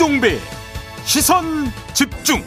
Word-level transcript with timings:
김종배 0.00 0.38
시선 1.04 1.44
집중 1.92 2.40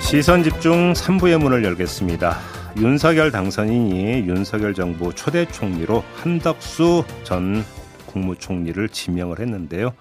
시선 0.00 0.42
집중 0.42 0.92
3부의 0.92 1.40
문을 1.40 1.62
열겠습니다. 1.62 2.36
윤석열 2.76 3.30
당선인이 3.30 4.26
윤석열 4.26 4.74
정부 4.74 5.14
초대 5.14 5.46
총리로 5.46 6.02
한덕수 6.16 7.04
전 7.22 7.64
국무총리를 8.06 8.88
지명을 8.88 9.38
했는데요. 9.38 9.94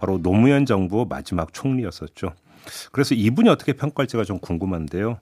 바로 0.00 0.20
노무현 0.20 0.66
정부 0.66 1.06
마지막 1.08 1.52
총리였었죠. 1.52 2.32
그래서 2.90 3.14
이분이 3.14 3.48
어떻게 3.48 3.72
평가할지가 3.72 4.24
좀 4.24 4.40
궁금한데요. 4.40 5.20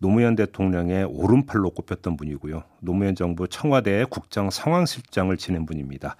노무현 0.00 0.34
대통령의 0.34 1.04
오른팔로 1.04 1.72
꼽혔던 1.72 2.16
분이고요. 2.16 2.62
노무현 2.80 3.14
정부 3.16 3.48
청와대 3.48 4.06
국정 4.08 4.48
상황실장을 4.48 5.36
지낸 5.36 5.66
분입니다. 5.66 6.16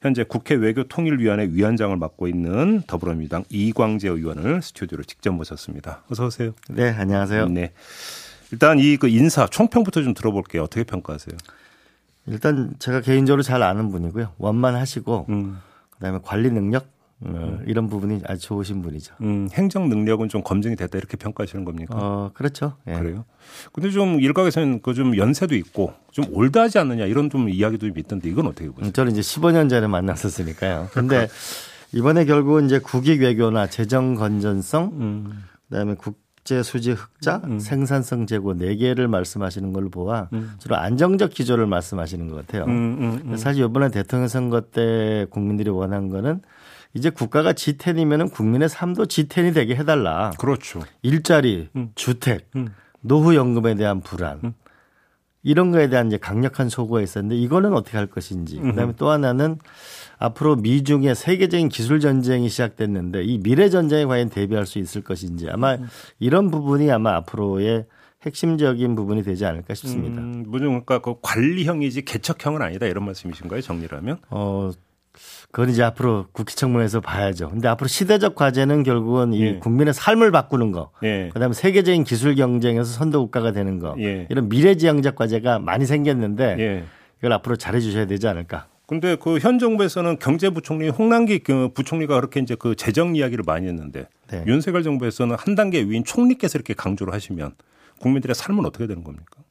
현재 0.00 0.22
국회 0.22 0.54
외교통일위원회 0.54 1.48
위원장을 1.50 1.96
맡고 1.96 2.28
있는 2.28 2.82
더불어민주당 2.86 3.44
이광재 3.48 4.08
의원을 4.08 4.62
스튜디오로 4.62 5.02
직접 5.04 5.32
모셨습니다. 5.32 6.02
어서 6.10 6.26
오세요. 6.26 6.52
네, 6.70 6.90
안녕하세요. 6.90 7.48
네. 7.48 7.72
일단 8.52 8.78
이 8.78 8.96
그 8.96 9.08
인사 9.08 9.46
총평부터 9.46 10.02
좀 10.02 10.14
들어볼게요. 10.14 10.62
어떻게 10.62 10.84
평가하세요? 10.84 11.36
일단 12.26 12.74
제가 12.78 13.00
개인적으로 13.00 13.42
잘 13.42 13.62
아는 13.62 13.90
분이고요. 13.90 14.34
원만하시고 14.38 15.26
음. 15.30 15.58
그다음에 15.90 16.20
관리 16.22 16.50
능력 16.50 16.86
어, 17.20 17.58
이런 17.66 17.88
부분이 17.88 18.20
아주 18.26 18.46
좋으신 18.46 18.80
분이죠. 18.82 19.14
음, 19.22 19.48
행정 19.52 19.88
능력은 19.88 20.28
좀 20.28 20.42
검증이 20.42 20.76
됐다 20.76 20.98
이렇게 20.98 21.16
평가하시는 21.16 21.64
겁니까? 21.64 21.94
어, 21.96 22.30
그렇죠. 22.34 22.74
예. 22.86 22.92
그래요. 22.94 23.24
근데 23.72 23.90
좀 23.90 24.20
일각에서는 24.20 24.82
그 24.82 24.98
좀 24.98 25.16
연세도 25.16 25.54
있고 25.56 25.94
좀 26.10 26.24
올드하지 26.32 26.78
않느냐 26.80 27.06
이런 27.06 27.30
좀 27.30 27.48
이야기도 27.48 27.86
있던데 27.86 28.28
이건 28.28 28.46
어떻게 28.46 28.68
보세요? 28.70 28.90
저는 28.92 29.12
이제 29.12 29.20
15년 29.20 29.68
전에 29.70 29.86
만났었으니까요. 29.86 30.88
근데 30.92 31.28
이번에 31.92 32.24
결국은 32.24 32.66
이제 32.66 32.78
국익 32.78 33.20
외교나 33.22 33.68
재정 33.68 34.14
건전성, 34.14 34.90
음. 34.94 35.44
그다음에 35.68 35.94
국제 35.94 36.62
수지 36.62 36.92
흑자, 36.92 37.42
음. 37.44 37.58
생산성 37.60 38.26
제고 38.26 38.54
네 38.54 38.74
개를 38.76 39.08
말씀하시는 39.08 39.72
걸로 39.72 39.88
보아 39.88 40.28
음. 40.32 40.52
주로 40.58 40.76
안정적 40.76 41.30
기조를 41.30 41.66
말씀하시는 41.66 42.28
것 42.28 42.46
같아요. 42.46 42.64
음, 42.64 42.70
음, 43.00 43.22
음. 43.32 43.36
사실 43.36 43.64
이번에 43.64 43.90
대통령 43.90 44.28
선거 44.28 44.60
때 44.62 45.26
국민들이 45.30 45.70
원한 45.70 46.08
거는 46.08 46.42
이제 46.94 47.10
국가가 47.10 47.52
G10이면은 47.52 48.32
국민의 48.32 48.68
삶도 48.68 49.04
G10이 49.04 49.54
되게 49.54 49.76
해달라. 49.76 50.30
그렇죠. 50.38 50.80
일자리, 51.02 51.68
음. 51.76 51.90
주택, 51.94 52.50
음. 52.56 52.68
노후연금에 53.00 53.74
대한 53.74 54.00
불안. 54.00 54.40
음. 54.44 54.54
이런 55.42 55.70
거에 55.70 55.88
대한 55.88 56.08
이제 56.08 56.18
강력한 56.18 56.68
소구가 56.68 57.00
있었는데 57.00 57.36
이거는 57.36 57.72
어떻게 57.72 57.96
할 57.96 58.06
것인지. 58.06 58.58
그다음에 58.58 58.94
또 58.96 59.08
하나는 59.08 59.58
앞으로 60.18 60.56
미중의 60.56 61.14
세계적인 61.14 61.68
기술 61.68 62.00
전쟁이 62.00 62.48
시작됐는데 62.48 63.22
이 63.22 63.38
미래 63.38 63.70
전쟁에 63.70 64.04
과연 64.04 64.30
대비할 64.30 64.66
수 64.66 64.78
있을 64.78 65.02
것인지 65.02 65.48
아마 65.48 65.76
음. 65.76 65.88
이런 66.18 66.50
부분이 66.50 66.90
아마 66.90 67.14
앞으로의 67.16 67.86
핵심적인 68.22 68.96
부분이 68.96 69.22
되지 69.22 69.44
않을까 69.44 69.74
싶습니다. 69.74 70.20
음, 70.20 70.50
그러니까 70.50 70.98
그 70.98 71.14
관리형이지 71.22 72.02
개척형은 72.04 72.60
아니다 72.60 72.86
이런 72.86 73.04
말씀이신가요? 73.04 73.60
정리라면? 73.60 74.18
어, 74.30 74.72
그건 75.50 75.70
이제 75.70 75.82
앞으로 75.82 76.26
국회 76.32 76.54
청문회에서 76.54 77.00
봐야죠. 77.00 77.48
근데 77.50 77.68
앞으로 77.68 77.88
시대적 77.88 78.34
과제는 78.34 78.82
결국은 78.82 79.32
이 79.32 79.42
예. 79.42 79.58
국민의 79.58 79.94
삶을 79.94 80.30
바꾸는 80.30 80.72
거, 80.72 80.90
예. 81.02 81.30
그다음에 81.32 81.54
세계적인 81.54 82.04
기술 82.04 82.34
경쟁에서 82.34 82.90
선도 82.90 83.22
국가가 83.22 83.52
되는 83.52 83.78
거, 83.78 83.94
예. 83.98 84.26
이런 84.30 84.48
미래지향적 84.48 85.16
과제가 85.16 85.58
많이 85.58 85.86
생겼는데 85.86 86.56
예. 86.58 86.84
이걸 87.20 87.32
앞으로 87.32 87.56
잘해 87.56 87.80
주셔야 87.80 88.06
되지 88.06 88.28
않을까. 88.28 88.66
근데 88.86 89.16
그 89.16 89.38
현 89.38 89.58
정부에서는 89.58 90.18
경제부총리 90.18 90.88
홍남기 90.88 91.40
그 91.40 91.68
부총리가 91.74 92.14
그렇게 92.14 92.40
이제 92.40 92.54
그 92.58 92.74
재정 92.74 93.16
이야기를 93.16 93.44
많이 93.46 93.66
했는데 93.68 94.08
네. 94.30 94.42
윤석열 94.46 94.82
정부에서는 94.82 95.36
한 95.38 95.54
단계 95.54 95.82
위인 95.82 96.04
총리께서 96.04 96.56
이렇게 96.56 96.72
강조를 96.72 97.12
하시면 97.12 97.52
국민들의 98.00 98.34
삶은 98.34 98.64
어떻게 98.64 98.86
되는 98.86 99.04
겁니까? 99.04 99.42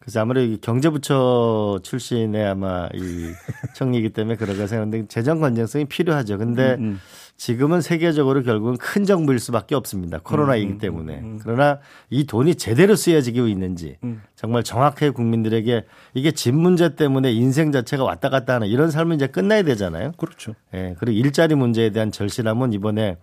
그래서 0.00 0.20
아무래도 0.20 0.56
경제부처 0.62 1.80
출신의 1.82 2.44
아마 2.46 2.88
이 2.94 3.32
청리이기 3.76 4.10
때문에 4.10 4.36
그런가 4.36 4.66
생각하는데 4.66 5.08
재정 5.08 5.40
건전성이 5.40 5.84
필요하죠. 5.84 6.38
근데 6.38 6.76
음, 6.78 6.84
음. 6.84 7.00
지금은 7.36 7.82
세계적으로 7.82 8.42
결국은 8.42 8.76
큰 8.78 9.04
정부일 9.04 9.38
수밖에 9.38 9.74
없습니다. 9.74 10.18
코로나이기 10.22 10.66
음, 10.66 10.72
음 10.72 10.78
때문에. 10.78 11.18
음, 11.18 11.24
음, 11.24 11.40
그러나 11.42 11.80
이 12.08 12.24
돈이 12.24 12.54
제대로 12.54 12.96
쓰여지고 12.96 13.46
있는지 13.46 13.98
정말 14.36 14.62
정확하게 14.62 15.10
국민들에게 15.10 15.84
이게 16.14 16.32
집 16.32 16.54
문제 16.54 16.96
때문에 16.96 17.30
인생 17.32 17.70
자체가 17.70 18.02
왔다 18.02 18.30
갔다 18.30 18.54
하는 18.54 18.68
이런 18.68 18.90
삶은 18.90 19.16
이제 19.16 19.26
끝나야 19.26 19.62
되잖아요. 19.62 20.12
그렇죠. 20.16 20.54
예. 20.74 20.96
그리고 20.98 21.18
일자리 21.18 21.54
문제에 21.54 21.90
대한 21.90 22.10
절실함은 22.10 22.72
이번에 22.72 23.18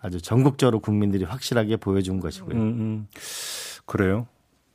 아주 0.00 0.20
전국적으로 0.20 0.80
국민들이 0.80 1.24
확실하게 1.24 1.76
보여준 1.76 2.20
것이고요. 2.20 2.56
그래요. 3.86 4.26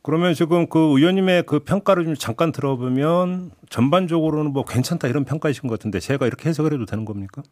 그러면 0.08 0.32
지금 0.32 0.66
그 0.68 0.78
의원님의 0.78 1.42
그 1.42 1.58
평가를 1.58 2.06
좀 2.06 2.14
잠깐 2.14 2.50
들어보면 2.50 3.50
전반적으로는 3.68 4.54
뭐 4.54 4.64
괜찮다 4.64 5.06
이런 5.06 5.26
평가이신 5.26 5.68
것 5.68 5.78
같은데 5.78 6.00
제가 6.00 6.26
이렇게 6.26 6.48
해석을 6.48 6.72
해도 6.72 6.86
되는 6.86 7.04
겁니까? 7.04 7.42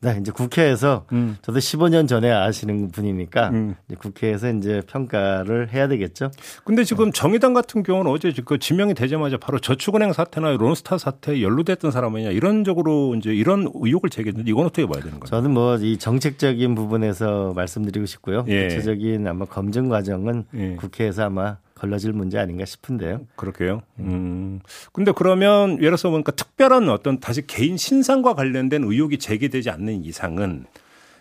네, 0.00 0.16
이제 0.18 0.32
국회에서 0.32 1.04
음. 1.12 1.36
저도 1.42 1.58
15년 1.58 2.08
전에 2.08 2.30
아시는 2.30 2.92
분이니까 2.92 3.50
음. 3.50 3.74
이제 3.88 3.96
국회에서 3.96 4.52
이제 4.52 4.80
평가를 4.86 5.70
해야 5.70 5.86
되겠죠. 5.86 6.30
근데 6.64 6.82
지금 6.82 7.12
정의당 7.12 7.52
같은 7.52 7.82
경우는 7.82 8.10
어제 8.10 8.32
그 8.42 8.58
지명이 8.58 8.94
되자마자 8.94 9.36
바로 9.36 9.58
저축은행 9.58 10.14
사태나 10.14 10.52
론스타 10.52 10.96
사태에 10.96 11.42
연루됐던 11.42 11.90
사람이냐 11.90 12.30
이런 12.30 12.64
적으로 12.64 13.14
이제 13.16 13.34
이런 13.34 13.70
의혹을 13.74 14.08
제기했는데 14.08 14.50
이건 14.50 14.64
어떻게 14.64 14.86
봐야 14.86 15.02
되는 15.02 15.20
거예요? 15.20 15.26
저는 15.28 15.50
뭐 15.52 15.76
이 15.76 15.98
정책적인 15.98 16.74
부분에서 16.74 17.52
말씀드리고 17.54 18.06
싶고요. 18.06 18.46
예. 18.48 18.62
구체적인 18.68 19.26
아마 19.26 19.44
검증 19.44 19.90
과정은 19.90 20.44
예. 20.54 20.76
국회에서 20.76 21.24
아마 21.24 21.58
걸러질 21.76 22.12
문제 22.12 22.38
아닌가 22.38 22.64
싶은데요. 22.64 23.20
그렇게요. 23.36 23.82
음. 24.00 24.60
근데 24.92 25.12
그러면 25.12 25.72
예를 25.72 25.90
들어서 25.90 26.10
보니까 26.10 26.32
특별한 26.32 26.88
어떤 26.88 27.20
다시 27.20 27.46
개인 27.46 27.76
신상과 27.76 28.34
관련된 28.34 28.82
의혹이 28.84 29.18
제기되지 29.18 29.70
않는 29.70 30.04
이상은 30.04 30.64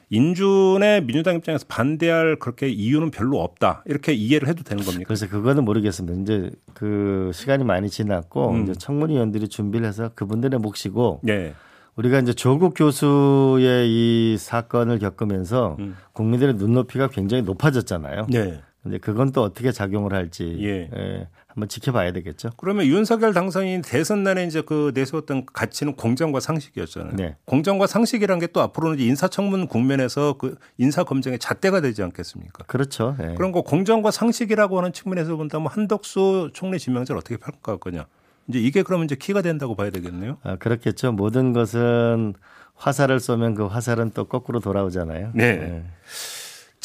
인준의 0.09 1.05
민주당 1.05 1.35
입장에서 1.35 1.65
반대할 1.67 2.37
그렇게 2.37 2.69
이유는 2.69 3.11
별로 3.11 3.41
없다. 3.41 3.83
이렇게 3.85 4.13
이해를 4.13 4.47
해도 4.47 4.63
되는 4.63 4.83
겁니까? 4.83 5.05
그래서 5.07 5.27
그거는 5.27 5.65
모르겠습니다. 5.65 6.21
이제 6.21 6.51
그 6.73 7.31
시간이 7.33 7.63
많이 7.63 7.89
지났고 7.89 8.51
음. 8.51 8.63
이제 8.63 8.73
청문위원들이 8.73 9.49
준비를 9.49 9.87
해서 9.87 10.11
그분들의 10.15 10.59
몫이고 10.59 11.21
네. 11.23 11.53
우리가 11.95 12.19
이제 12.19 12.33
조국 12.33 12.73
교수의 12.75 13.89
이 13.89 14.37
사건을 14.37 14.99
겪으면서 14.99 15.77
음. 15.79 15.95
국민들의 16.13 16.55
눈높이가 16.55 17.07
굉장히 17.07 17.43
높아졌잖아요. 17.43 18.27
네. 18.29 18.61
근데 18.85 18.99
그건 18.99 19.31
또 19.31 19.41
어떻게 19.41 19.71
작용을 19.71 20.13
할지 20.13 20.57
예. 20.61 20.89
예. 20.95 21.27
한번 21.47 21.67
지켜봐야 21.67 22.11
되겠죠. 22.11 22.51
그러면 22.57 22.85
윤석열 22.85 23.33
당선인 23.33 23.81
대선 23.81 24.21
날에 24.21 24.43
이제 24.45 24.61
그 24.61 24.91
내세웠던 24.93 25.47
가치는 25.51 25.95
공정과 25.95 26.39
상식이었잖아요. 26.39 27.15
네. 27.15 27.35
공정과 27.45 27.87
상식이란 27.87 28.37
게 28.39 28.45
또 28.53 28.61
앞으로는 28.61 28.99
인사청문 28.99 29.67
국면에서 29.67 30.35
그 30.37 30.55
인사 30.77 31.03
검증의 31.03 31.39
잣대가 31.39 31.81
되지 31.81 32.03
않겠습니까? 32.03 32.65
그렇죠. 32.65 33.15
네. 33.17 33.33
그런 33.33 33.51
거 33.51 33.63
공정과 33.63 34.11
상식이라고 34.11 34.77
하는 34.77 34.93
측면에서 34.93 35.35
본다면 35.35 35.67
한덕수 35.67 36.51
총리 36.53 36.77
지명자를 36.77 37.17
어떻게 37.17 37.37
평가할 37.37 37.79
거냐? 37.79 38.05
이제 38.47 38.59
이게 38.59 38.83
그러면 38.83 39.05
이제 39.05 39.15
키가 39.15 39.41
된다고 39.41 39.75
봐야 39.75 39.89
되겠네요. 39.89 40.37
아, 40.43 40.57
그렇겠죠. 40.57 41.11
모든 41.11 41.53
것은 41.53 42.35
화살을 42.75 43.19
쏘면 43.19 43.55
그 43.55 43.65
화살은 43.65 44.11
또 44.13 44.25
거꾸로 44.25 44.59
돌아오잖아요. 44.59 45.31
네. 45.33 45.57
네. 45.57 45.83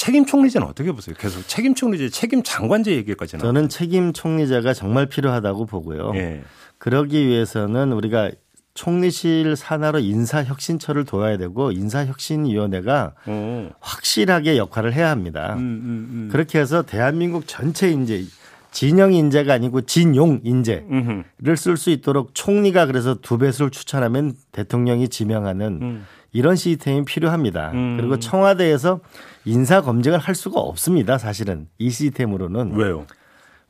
책임 0.00 0.25
총리제는 0.25 0.67
어떻게 0.67 0.93
보세요? 0.93 1.14
계속 1.19 1.47
책임 1.47 1.75
총리제, 1.75 2.08
책임 2.08 2.43
장관제 2.43 2.91
얘기까지 2.93 3.37
는 3.37 3.44
저는 3.44 3.69
책임 3.69 4.14
총리제가 4.14 4.73
정말 4.73 5.05
필요하다고 5.05 5.67
보고요. 5.67 6.12
예. 6.14 6.41
그러기 6.79 7.26
위해서는 7.26 7.93
우리가 7.93 8.31
총리실 8.73 9.56
산하로 9.56 9.99
인사혁신처를 9.99 11.05
도와야 11.05 11.37
되고 11.37 11.70
인사혁신위원회가 11.70 13.12
오. 13.26 13.69
확실하게 13.81 14.56
역할을 14.56 14.94
해야 14.94 15.11
합니다. 15.11 15.52
음, 15.58 15.58
음, 15.58 16.08
음. 16.11 16.29
그렇게 16.32 16.58
해서 16.58 16.81
대한민국 16.81 17.47
전체 17.47 17.91
인재 17.91 18.25
진영 18.70 19.12
인재가 19.12 19.52
아니고 19.52 19.82
진용 19.82 20.41
인재를 20.44 21.56
쓸 21.58 21.76
수 21.76 21.91
있도록 21.91 22.31
총리가 22.35 22.87
그래서 22.87 23.17
두 23.20 23.37
배수를 23.37 23.70
추천하면 23.70 24.32
대통령이 24.52 25.08
지명하는 25.08 25.79
음. 25.82 26.06
이런 26.32 26.56
시스템이 26.56 27.05
필요합니다. 27.05 27.73
음. 27.73 27.97
그리고 27.99 28.19
청와대에서 28.19 29.00
인사 29.44 29.81
검증을 29.81 30.19
할 30.19 30.35
수가 30.35 30.61
없습니다. 30.61 31.19
사실은 31.19 31.69
이 31.79 31.91
시스템으로는. 31.91 32.77
왜요? 32.77 33.06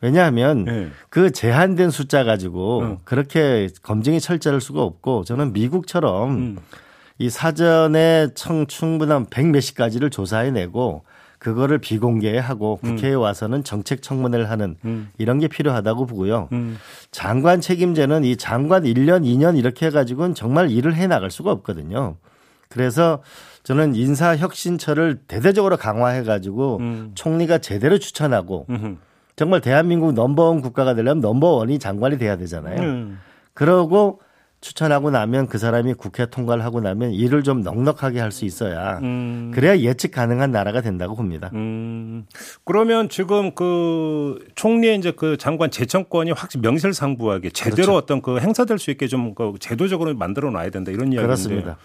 왜냐하면 0.00 0.64
네. 0.64 0.88
그 1.10 1.30
제한된 1.30 1.90
숫자 1.90 2.24
가지고 2.24 2.80
음. 2.80 2.98
그렇게 3.04 3.68
검증이 3.82 4.20
철저할 4.20 4.60
수가 4.60 4.82
없고 4.82 5.24
저는 5.24 5.52
미국처럼 5.52 6.30
음. 6.30 6.56
이 7.18 7.28
사전에 7.28 8.28
청 8.34 8.66
충분한 8.66 9.26
백 9.28 9.46
몇십 9.46 9.76
가지를 9.76 10.08
조사해내고 10.08 11.02
그거를 11.38 11.78
비공개하고 11.78 12.80
음. 12.82 12.96
국회에 12.96 13.12
와서는 13.14 13.64
정책 13.64 14.02
청문회를 14.02 14.50
하는 14.50 14.76
음. 14.84 15.10
이런 15.18 15.38
게 15.38 15.48
필요하다고 15.48 16.06
보고요. 16.06 16.48
음. 16.52 16.78
장관 17.10 17.60
책임제는 17.60 18.24
이 18.24 18.36
장관 18.36 18.84
1년, 18.84 19.24
2년 19.24 19.58
이렇게 19.58 19.86
해가지고는 19.86 20.34
정말 20.34 20.70
일을 20.70 20.94
해 20.94 21.06
나갈 21.06 21.30
수가 21.30 21.50
없거든요. 21.50 22.16
그래서 22.80 23.22
저는 23.64 23.94
인사혁신처를 23.94 25.20
대대적으로 25.26 25.76
강화해가지고 25.76 26.76
음. 26.80 27.10
총리가 27.14 27.58
제대로 27.58 27.98
추천하고 27.98 28.66
음흠. 28.70 28.96
정말 29.36 29.60
대한민국 29.60 30.12
넘버원 30.12 30.60
국가가 30.62 30.94
되려면 30.94 31.20
넘버원이 31.20 31.78
장관이 31.78 32.16
돼야 32.18 32.36
되잖아요. 32.36 32.80
음. 32.80 33.18
그러고 33.52 34.20
추천하고 34.60 35.10
나면 35.10 35.46
그 35.48 35.56
사람이 35.56 35.94
국회 35.94 36.26
통과를 36.26 36.62
하고 36.62 36.80
나면 36.82 37.12
일을 37.12 37.42
좀 37.42 37.62
넉넉하게 37.62 38.20
할 38.20 38.30
수 38.30 38.44
있어야 38.44 38.98
음. 38.98 39.50
그래야 39.54 39.78
예측 39.78 40.10
가능한 40.12 40.50
나라가 40.52 40.82
된다고 40.82 41.16
봅니다. 41.16 41.50
음. 41.54 42.26
그러면 42.64 43.08
지금 43.08 43.54
그 43.54 44.38
총리의 44.54 44.98
이제 44.98 45.12
그 45.12 45.38
장관 45.38 45.70
재청권이 45.70 46.32
확실히 46.32 46.60
명실상부하게 46.62 47.50
제대로 47.50 47.74
그렇죠. 47.74 47.96
어떤 47.96 48.20
그 48.22 48.38
행사될 48.38 48.78
수 48.78 48.90
있게 48.90 49.06
좀 49.08 49.34
그 49.34 49.54
제도적으로 49.58 50.14
만들어 50.14 50.50
놔야 50.50 50.68
된다 50.70 50.90
이런 50.92 51.06
이야기인데. 51.12 51.22
그렇습니다. 51.26 51.78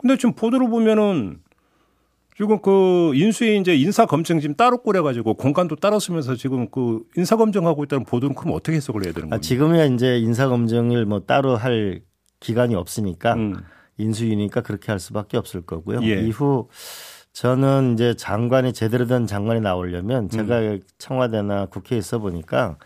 근데 0.00 0.16
지금 0.16 0.34
보도로 0.34 0.68
보면은 0.68 1.40
지금 2.36 2.58
그 2.62 3.12
인수위 3.14 3.58
이제 3.58 3.76
인사 3.76 4.06
검증 4.06 4.40
지금 4.40 4.54
따로 4.54 4.78
꾸려가지고 4.78 5.34
공간도 5.34 5.76
따로 5.76 5.98
쓰면서 5.98 6.36
지금 6.36 6.70
그 6.70 7.02
인사 7.16 7.36
검증하고 7.36 7.84
있다는 7.84 8.06
보도는 8.06 8.34
그럼 8.34 8.54
어떻게 8.54 8.78
해석을 8.78 9.04
해야 9.04 9.12
되는 9.12 9.28
거예요? 9.28 9.36
아, 9.36 9.40
지금이야 9.40 9.84
이제 9.86 10.18
인사 10.18 10.48
검증을 10.48 11.04
뭐 11.04 11.20
따로 11.20 11.56
할 11.56 12.00
기간이 12.40 12.74
없으니까 12.74 13.34
음. 13.34 13.56
인수위니까 13.98 14.62
그렇게 14.62 14.90
할 14.90 14.98
수밖에 14.98 15.36
없을 15.36 15.60
거고요. 15.60 16.00
예. 16.04 16.22
이후 16.22 16.68
저는 17.34 17.92
이제 17.92 18.14
장관이 18.14 18.72
제대로 18.72 19.06
된 19.06 19.26
장관이 19.26 19.60
나오려면 19.60 20.30
제가 20.30 20.60
음. 20.60 20.80
청와대나 20.96 21.66
국회에 21.66 21.98
있어 21.98 22.20
보니까 22.20 22.78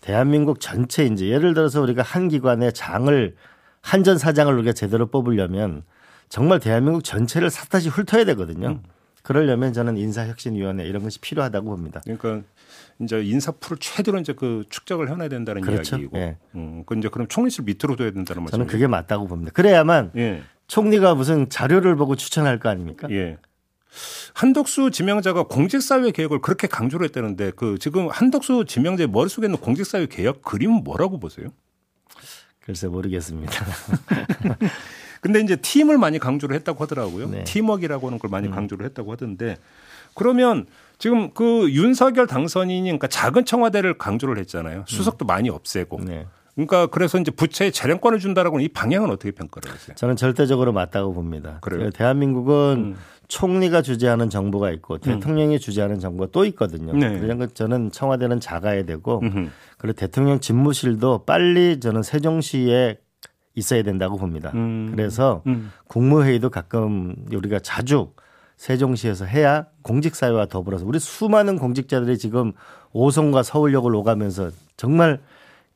대한민국 0.00 0.60
전체 0.60 1.04
이제 1.04 1.26
예를 1.26 1.54
들어서 1.54 1.82
우리가 1.82 2.02
한 2.02 2.28
기관의 2.28 2.72
장을 2.74 3.34
한전 3.82 4.18
사장을 4.18 4.54
우리가 4.54 4.72
제대로 4.72 5.06
뽑으려면 5.06 5.82
정말 6.30 6.60
대한민국 6.60 7.02
전체를 7.04 7.50
샅다시 7.50 7.88
훑어야 7.90 8.24
되거든요. 8.24 8.68
음. 8.68 8.82
그러려면 9.22 9.72
저는 9.74 9.98
인사혁신위원회 9.98 10.86
이런 10.86 11.02
것이 11.02 11.18
필요하다고 11.18 11.68
봅니다. 11.68 12.00
그러니까 12.04 12.48
이제 13.00 13.20
인사풀을 13.20 13.78
최대로 13.78 14.18
이제 14.18 14.32
그 14.32 14.64
축적을 14.70 15.10
해놔야 15.10 15.28
된다는 15.28 15.60
그렇죠? 15.60 15.96
이야기고. 15.96 16.16
예. 16.18 16.36
음, 16.54 16.84
그 16.86 16.96
이제 16.96 17.08
그럼 17.08 17.28
총리실 17.28 17.64
밑으로 17.64 17.96
둬야 17.96 18.12
된다는 18.12 18.42
말씀. 18.44 18.52
저는 18.52 18.66
그게 18.66 18.86
맞다고 18.86 19.26
봅니다. 19.26 19.50
그래야만 19.52 20.12
예. 20.16 20.42
총리가 20.68 21.16
무슨 21.16 21.50
자료를 21.50 21.96
보고 21.96 22.16
추천할 22.16 22.60
거 22.60 22.68
아닙니까? 22.68 23.08
예. 23.10 23.36
한덕수 24.34 24.92
지명자가 24.92 25.42
공직사회 25.44 26.12
개혁을 26.12 26.40
그렇게 26.40 26.68
강조를 26.68 27.06
했다는데 27.06 27.50
그 27.56 27.76
지금 27.80 28.08
한덕수 28.08 28.64
지명자의 28.66 29.08
머릿속에 29.08 29.48
있는 29.48 29.58
공직사회 29.58 30.06
개혁 30.06 30.42
그림은 30.42 30.84
뭐라고 30.84 31.18
보세요? 31.18 31.48
글쎄 32.60 32.86
모르겠습니다. 32.86 33.52
근데 35.20 35.40
이제 35.40 35.56
팀을 35.56 35.98
많이 35.98 36.18
강조를 36.18 36.56
했다고 36.56 36.82
하더라고요. 36.82 37.28
네. 37.28 37.44
팀워크라고 37.44 38.06
하는 38.06 38.18
걸 38.18 38.30
많이 38.30 38.48
음. 38.48 38.52
강조를 38.52 38.86
했다고 38.86 39.12
하던데 39.12 39.56
그러면 40.14 40.66
지금 40.98 41.32
그 41.32 41.70
윤석열 41.70 42.26
당선인이 42.26 42.82
그러니까 42.82 43.06
작은 43.06 43.44
청와대를 43.44 43.98
강조를 43.98 44.38
했잖아요. 44.38 44.84
수석도 44.86 45.24
음. 45.24 45.26
많이 45.26 45.50
없애고. 45.50 46.00
네. 46.04 46.26
그러니까 46.54 46.86
그래서 46.86 47.18
이제 47.18 47.30
부채에 47.30 47.70
재량권을 47.70 48.18
준다라고는 48.18 48.64
이 48.64 48.68
방향은 48.68 49.10
어떻게 49.10 49.30
평가를 49.30 49.70
하세요? 49.70 49.94
저는 49.94 50.16
절대적으로 50.16 50.72
맞다고 50.72 51.14
봅니다. 51.14 51.58
그래요? 51.62 51.90
대한민국은 51.90 52.94
음. 52.94 52.96
총리가 53.28 53.80
주재하는 53.80 54.28
정부가 54.28 54.70
있고 54.72 54.94
음. 54.94 55.00
대통령이 55.00 55.54
음. 55.54 55.58
주재하는 55.58 56.00
정부가 56.00 56.30
또 56.32 56.44
있거든요. 56.46 56.92
네. 56.92 57.18
그래서 57.18 57.46
저는 57.46 57.92
청와대는 57.92 58.40
작아야 58.40 58.84
되고 58.84 59.20
음흠. 59.22 59.48
그리고 59.78 59.96
대통령 59.96 60.40
집무실도 60.40 61.24
빨리 61.24 61.80
저는 61.80 62.02
세종시에 62.02 62.98
있어야 63.60 63.82
된다고 63.82 64.16
봅니다. 64.16 64.50
음. 64.54 64.90
그래서 64.90 65.42
음. 65.46 65.70
국무회의도 65.86 66.50
가끔 66.50 67.14
우리가 67.32 67.60
자주 67.60 68.12
세종시에서 68.56 69.24
해야 69.24 69.66
공직사회와 69.82 70.46
더불어서 70.46 70.84
우리 70.84 70.98
수많은 70.98 71.58
공직자들이 71.58 72.18
지금 72.18 72.52
오송과 72.92 73.42
서울역을 73.42 73.94
오가면서 73.94 74.50
정말 74.76 75.20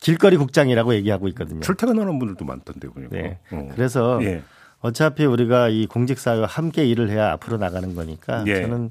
길거리 0.01 0.37
국장이라고 0.37 0.95
얘기하고 0.95 1.29
있거든요. 1.29 1.61
출퇴근하는 1.61 2.19
분들도 2.19 2.45
많던데 2.45 2.89
보니까. 2.89 3.17
네. 3.17 3.39
어. 3.53 3.69
그래서 3.75 4.23
예. 4.23 4.43
어차피 4.81 5.25
우리가 5.25 5.71
이 5.71 5.87
공직사회와 5.87 6.47
함께 6.47 6.85
일을 6.85 7.09
해야 7.09 7.33
앞으로 7.33 7.57
나가는 7.57 7.95
거니까 7.95 8.45
예. 8.47 8.61
저는 8.61 8.91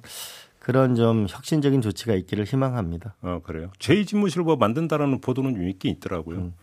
그런 0.58 0.96
좀 0.96 1.28
혁신적인 1.30 1.82
조치가 1.82 2.16
있기를 2.16 2.46
희망합니다. 2.46 3.14
아 3.22 3.42
그래요? 3.44 3.70
제2집무실을 3.78 4.44
뭐 4.44 4.56
만든다라는 4.56 5.22
보도는 5.22 5.54
좀 5.54 5.68
있긴 5.68 5.92
있더라고요. 5.92 6.38
음. 6.38 6.54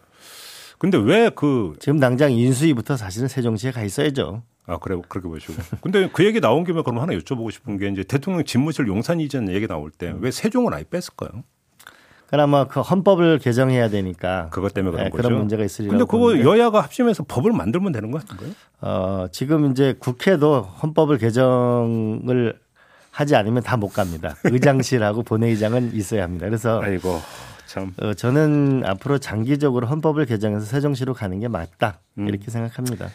근데 0.80 0.96
왜 0.98 1.30
그 1.30 1.74
지금 1.78 2.00
당장 2.00 2.32
인수위부터 2.32 2.96
사실은 2.96 3.28
세종시에 3.28 3.70
가 3.70 3.82
있어야죠. 3.84 4.42
아 4.66 4.78
그래 4.78 4.96
그렇게 5.08 5.28
보시고. 5.28 5.54
근데 5.82 6.08
그 6.12 6.24
얘기 6.24 6.40
나온 6.40 6.64
김에 6.64 6.82
그럼 6.82 6.98
하나 7.00 7.12
여쭤보고 7.12 7.50
싶은 7.52 7.76
게 7.78 7.88
이제 7.88 8.02
대통령 8.02 8.44
집무실 8.44 8.88
용산 8.88 9.20
이전 9.20 9.48
얘기 9.52 9.66
나올 9.68 9.90
때 9.90 10.12
왜 10.18 10.30
세종을 10.30 10.72
아예 10.74 10.84
뺐을까요? 10.90 11.44
그나마 12.28 12.64
그 12.68 12.80
헌법을 12.80 13.40
개정해야 13.40 13.88
되니까 13.90 14.48
그것 14.50 14.72
때문에 14.72 14.92
그런 14.92 15.04
네, 15.04 15.10
거죠. 15.10 15.22
그런 15.22 15.38
문제가 15.40 15.64
있으리라고. 15.64 15.98
근데 15.98 16.04
그거 16.08 16.18
보는데. 16.26 16.44
여야가 16.44 16.80
합심해서 16.80 17.24
법을 17.26 17.52
만들면 17.52 17.90
되는 17.92 18.10
거 18.12 18.18
아닌가요? 18.20 18.50
어, 18.80 19.26
지금 19.32 19.70
이제 19.72 19.94
국회도 19.98 20.62
헌법을 20.62 21.18
개정을 21.18 22.58
하지 23.10 23.34
않으면 23.34 23.62
다 23.64 23.76
못 23.76 23.88
갑니다. 23.88 24.36
의장실하고 24.44 25.24
본회의장은 25.24 25.92
있어야 25.94 26.22
합니다. 26.22 26.46
그래서 26.46 26.80
아이고. 26.80 27.18
참. 27.70 27.94
어, 28.02 28.14
저는 28.14 28.82
앞으로 28.84 29.18
장기적으로 29.18 29.86
헌법을 29.86 30.26
개정해서 30.26 30.66
세종시로 30.66 31.14
가는 31.14 31.38
게 31.38 31.46
맞다 31.46 32.00
음. 32.18 32.26
이렇게 32.26 32.50
생각합니다. 32.50 33.10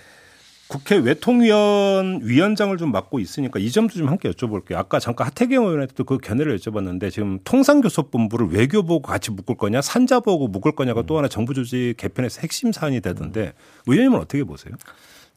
국회 0.67 0.95
외통위원 0.95 2.21
위원장을 2.23 2.75
좀 2.77 2.93
맡고 2.93 3.19
있으니까 3.19 3.59
이 3.59 3.69
점도 3.69 3.95
좀 3.95 4.07
함께 4.07 4.31
여쭤볼게요. 4.31 4.75
아까 4.75 4.99
잠깐 4.99 5.27
하태경 5.27 5.65
의원한테도 5.65 6.05
그 6.05 6.17
견해를 6.19 6.57
여쭤봤는데 6.57 7.11
지금 7.11 7.39
통상교섭본부를 7.43 8.47
외교보고 8.47 9.01
같이 9.01 9.29
묶을 9.31 9.57
거냐 9.57 9.81
산자보고 9.81 10.47
묶을 10.47 10.71
거냐가 10.71 11.01
음. 11.01 11.05
또 11.05 11.17
하나 11.17 11.27
정부 11.27 11.53
조직 11.53 11.95
개편에서 11.97 12.39
핵심 12.39 12.71
사안이 12.71 13.01
되던데 13.01 13.53
의원님은 13.87 14.17
어떻게 14.19 14.45
보세요? 14.45 14.73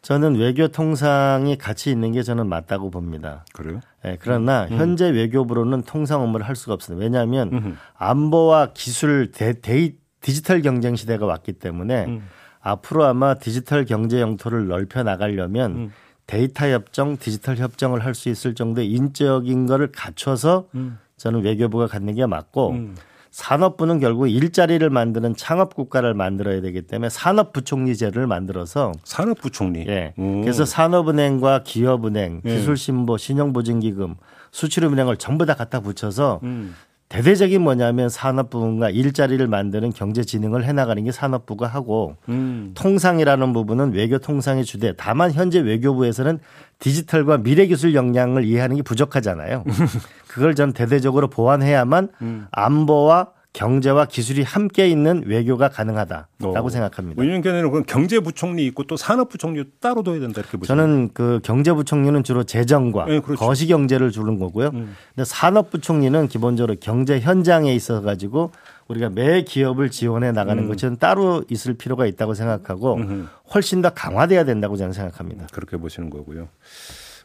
저는 0.03 0.37
외교 0.37 0.69
통상이 0.69 1.59
같이 1.59 1.91
있는 1.91 2.13
게 2.13 2.23
저는 2.23 2.49
맞다고 2.49 2.91
봅니다. 2.91 3.45
그래요? 3.53 3.81
네, 4.05 4.17
그러나 4.21 4.69
음. 4.71 4.79
현재 4.79 5.09
외교부로는 5.09 5.83
통상 5.83 6.23
업무를 6.23 6.47
할 6.47 6.57
수가 6.57 6.75
없습니다. 6.75 7.03
왜냐하면 7.03 7.53
음. 7.53 7.79
안보와 7.97 8.73
기술 8.73 9.31
대, 9.33 9.61
데 9.61 9.95
디지털 10.21 10.63
경쟁 10.63 10.97
시대가 10.97 11.27
왔기 11.27 11.55
때문에 11.55 12.07
음. 12.07 12.29
앞으로 12.61 13.05
아마 13.05 13.35
디지털 13.35 13.85
경제 13.85 14.21
영토를 14.21 14.67
넓혀 14.69 15.03
나가려면 15.03 15.73
음. 15.73 15.93
데이터 16.27 16.69
협정, 16.69 17.17
디지털 17.17 17.57
협정을 17.57 18.05
할 18.05 18.15
수 18.15 18.29
있을 18.29 18.55
정도의 18.55 18.91
인적인 18.91 19.67
거를 19.67 19.91
갖춰서 19.93 20.67
음. 20.75 20.99
저는 21.17 21.43
외교부가 21.43 21.87
갖는 21.87 22.15
게 22.15 22.27
맞고 22.27 22.71
음. 22.71 22.95
산업부는 23.31 24.01
결국 24.01 24.29
일자리를 24.29 24.89
만드는 24.89 25.37
창업 25.37 25.75
국가를 25.75 26.15
만들어야 26.15 26.61
되기 26.61 26.83
때문에 26.83 27.09
산업부총리제를 27.09 28.27
만들어서 28.27 28.93
산업부총리. 29.05 29.85
예. 29.89 30.15
오. 30.17 30.41
그래서 30.43 30.65
산업은행과 30.65 31.63
기업은행, 31.65 32.43
예. 32.45 32.57
기술신보, 32.57 33.17
신용보증기금, 33.17 34.17
수출은행을 34.51 35.17
전부 35.17 35.47
다 35.47 35.55
갖다 35.55 35.81
붙여서 35.81 36.41
음. 36.43 36.75
대대적인 37.09 37.63
뭐냐면 37.63 38.11
산업부문과 38.11 38.91
일자리를 38.91 39.47
만드는 39.47 39.93
경제 39.93 40.25
진흥을 40.25 40.65
해나가는 40.65 41.03
게 41.03 41.11
산업부가 41.11 41.67
하고 41.67 42.17
음. 42.29 42.73
통상이라는 42.75 43.53
부분은 43.55 43.95
외교 43.95 44.19
통상의 44.19 44.65
주대. 44.65 44.93
다만 44.97 45.33
현재 45.33 45.59
외교부에서는 45.59 46.39
디지털과 46.79 47.39
미래 47.39 47.67
기술 47.67 47.95
역량을 47.95 48.45
이해하는 48.45 48.77
게 48.77 48.83
부족하잖아요. 48.83 49.65
그걸 50.29 50.55
전 50.55 50.73
대대적으로 50.73 51.29
보완해야만 51.29 52.09
음. 52.21 52.47
안보와 52.51 53.29
경제와 53.53 54.05
기술이 54.05 54.43
함께 54.43 54.89
있는 54.89 55.23
외교가 55.27 55.69
가능하다라고 55.69 56.27
어. 56.45 56.69
생각합니다. 56.69 57.23
의원께는 57.23 57.71
그럼 57.71 57.85
경제부총리 57.85 58.65
있고 58.67 58.85
또 58.85 58.97
산업부총리 58.97 59.65
따로 59.81 60.03
둬야 60.03 60.21
된다 60.21 60.41
이렇게 60.41 60.57
보시면 60.59 60.67
저는 60.67 61.11
그 61.15 61.41
경제부총리는 61.43 62.23
주로 62.25 62.45
재정과 62.45 63.07
네, 63.07 63.21
그렇죠. 63.21 63.45
거시경제를 63.45 64.11
주는 64.11 64.39
거고요. 64.39 64.69
음. 64.69 64.95
근데 65.15 65.25
산업부총리는 65.25 66.29
기본적으로 66.29 66.77
경제 66.81 67.19
현장에 67.19 67.75
있어 67.75 68.03
가지고 68.03 68.53
우리가 68.87 69.11
매 69.11 69.43
기업을 69.43 69.91
지원해 69.91 70.31
나가는 70.31 70.63
음. 70.63 70.69
것은 70.69 70.97
따로 70.99 71.43
있을 71.51 71.75
필요가 71.75 72.07
있다고 72.07 72.35
생각하고 72.35 72.97
음흠. 72.97 73.27
훨씬 73.55 73.83
더 73.83 73.91
강화돼야 73.91 74.45
된다고 74.45 74.77
저는 74.77 74.93
생각합니다. 74.93 75.47
그렇게 75.53 75.77
보시는 75.77 76.11
거고요. 76.11 76.49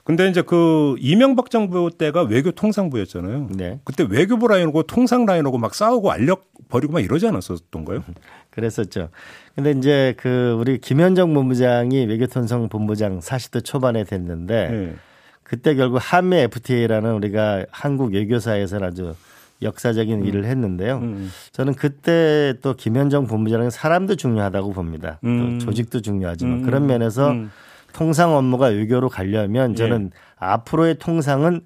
근데 0.03 0.27
이제 0.27 0.41
그 0.41 0.95
이명박 0.99 1.49
정부 1.49 1.89
때가 1.89 2.23
외교 2.23 2.51
통상부였잖아요. 2.51 3.47
네. 3.51 3.79
그때 3.85 4.05
외교부 4.07 4.47
라인하고 4.47 4.83
통상 4.83 5.25
라인하고 5.25 5.57
막 5.57 5.73
싸우고 5.73 6.11
알력 6.11 6.49
버리고 6.67 6.93
막 6.93 6.99
이러지 6.99 7.27
않았었던가요? 7.27 8.03
그랬었죠. 8.51 9.09
근데 9.55 9.71
이제 9.71 10.13
그 10.17 10.57
우리 10.59 10.79
김현정 10.79 11.33
본부장이 11.33 12.05
외교통상 12.05 12.67
본부장 12.67 13.19
40대 13.19 13.63
초반에 13.63 14.03
됐는데 14.03 14.69
네. 14.69 14.95
그때 15.43 15.75
결국 15.75 15.99
한미 16.01 16.37
FTA라는 16.37 17.13
우리가 17.13 17.65
한국 17.71 18.13
외교사에서 18.13 18.79
아주 18.83 19.13
역사적인 19.61 20.21
음. 20.21 20.25
일을 20.25 20.45
했는데요. 20.45 20.97
음, 20.97 21.03
음. 21.03 21.31
저는 21.53 21.75
그때 21.75 22.53
또 22.61 22.73
김현정 22.73 23.27
본부장은 23.27 23.69
사람도 23.69 24.15
중요하다고 24.15 24.73
봅니다. 24.73 25.19
음. 25.23 25.59
또 25.59 25.65
조직도 25.65 26.01
중요하지만 26.01 26.59
음. 26.59 26.63
그런 26.63 26.85
면에서 26.85 27.31
음. 27.31 27.51
통상 27.93 28.35
업무가 28.35 28.67
외교로 28.67 29.09
가려면 29.09 29.75
저는 29.75 30.11
예. 30.13 30.19
앞으로의 30.37 30.99
통상은 30.99 31.61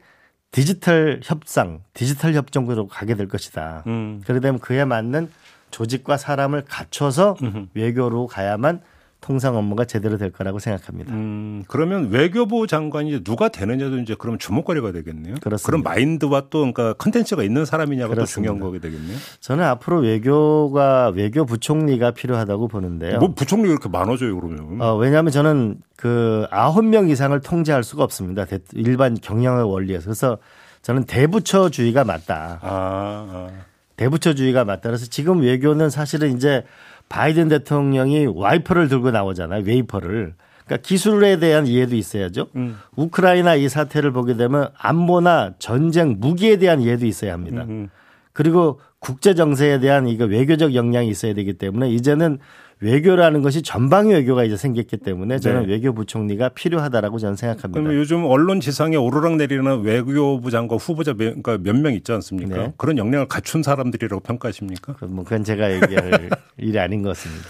디지털 0.51 1.19
협상, 1.23 1.81
디지털 1.93 2.33
협정으로 2.33 2.87
가게 2.87 3.15
될 3.15 3.27
것이다. 3.27 3.83
음. 3.87 4.21
그러다 4.25 4.47
보면 4.47 4.59
그에 4.59 4.85
맞는 4.85 5.29
조직과 5.71 6.17
사람을 6.17 6.63
갖춰서 6.65 7.35
음흠. 7.41 7.67
외교로 7.73 8.27
가야만 8.27 8.81
통상 9.19 9.57
업무가 9.57 9.85
제대로 9.85 10.17
될 10.17 10.31
거라고 10.31 10.59
생각합니다. 10.59 11.11
음, 11.13 11.63
그러면 11.67 12.09
외교부 12.09 12.67
장관이 12.67 13.23
누가 13.23 13.49
되느냐도 13.49 13.99
이제 13.99 14.15
그러면 14.17 14.39
주목거리가 14.39 14.91
되겠네요. 14.91 15.35
그렇습니다. 15.41 15.65
그런 15.65 15.83
마인드와 15.83 16.43
또 16.49 16.59
그러니까 16.59 16.93
컨텐츠가 16.93 17.43
있는 17.43 17.65
사람이냐가 17.65 18.13
그렇습니다. 18.13 18.51
또 18.51 18.55
중요한 18.55 18.59
거게 18.59 18.79
되겠네요. 18.79 19.17
저는 19.39 19.63
앞으로 19.65 19.99
외교가 20.01 21.11
외교 21.15 21.45
부총리가 21.45 22.11
필요하다고 22.11 22.67
보는데요. 22.67 23.19
뭐 23.19 23.33
부총리가 23.33 23.71
이렇게 23.71 23.89
많아져요 23.89 24.39
그러면? 24.39 24.81
어, 24.81 24.95
왜냐하면 24.95 25.31
저는 25.31 25.77
그 25.95 26.45
아홉 26.51 26.85
명 26.85 27.09
이상을 27.09 27.37
통제할 27.41 27.83
수가 27.83 28.03
없습니다. 28.03 28.45
일반 28.73 29.15
경영의 29.15 29.69
원리에서 29.69 30.05
그래서 30.05 30.37
저는 30.83 31.05
대부처주의가 31.05 32.03
맞다. 32.03 32.59
아, 32.61 32.69
아. 32.69 33.49
대부처주의가 33.97 34.63
맞다. 34.63 34.83
그래서 34.83 35.07
지금 35.07 35.41
외교는 35.41 35.89
사실은 35.89 36.37
이제 36.37 36.63
바이든 37.09 37.49
대통령이 37.49 38.27
와이퍼를 38.27 38.87
들고 38.87 39.11
나오잖아요. 39.11 39.63
웨이퍼를. 39.63 40.35
그러니까 40.65 40.87
기술에 40.87 41.39
대한 41.39 41.65
이해도 41.65 41.95
있어야죠. 41.95 42.47
음. 42.55 42.77
우크라이나 42.95 43.55
이 43.55 43.69
사태를 43.69 44.11
보게 44.11 44.35
되면 44.35 44.69
안보나 44.77 45.53
전쟁 45.59 46.17
무기에 46.19 46.57
대한 46.57 46.81
이해도 46.81 47.05
있어야 47.05 47.33
합니다. 47.33 47.65
음. 47.67 47.89
그리고 48.33 48.79
국제 48.99 49.33
정세에 49.33 49.79
대한 49.79 50.07
이거 50.07 50.25
외교적 50.25 50.75
역량이 50.75 51.07
있어야 51.07 51.33
되기 51.33 51.53
때문에 51.53 51.89
이제는 51.89 52.39
외교라는 52.79 53.41
것이 53.41 53.63
전방위 53.63 54.13
외교가 54.13 54.43
이제 54.43 54.55
생겼기 54.55 54.97
때문에 54.97 55.39
저는 55.39 55.65
네. 55.65 55.73
외교부총리가 55.73 56.49
필요하다라고 56.49 57.17
저는 57.17 57.35
생각합니다. 57.35 57.69
그러면 57.79 57.95
요즘 57.99 58.23
언론 58.25 58.59
지상에 58.59 58.95
오르락내리는 58.97 59.81
외교부 59.81 60.51
장관 60.51 60.77
후보자 60.77 61.13
몇, 61.13 61.41
그러니까 61.41 61.57
몇 61.57 61.75
명 61.77 61.93
있지 61.93 62.11
않습니까? 62.11 62.55
네. 62.57 62.73
그런 62.77 62.97
역량을 62.97 63.27
갖춘 63.27 63.63
사람들이라고 63.63 64.21
평가하십니까? 64.21 64.95
뭐 65.07 65.23
그건 65.23 65.43
제가 65.43 65.73
얘기할 65.73 66.29
일이 66.57 66.79
아닌 66.79 67.01
것 67.01 67.09
같습니다. 67.09 67.47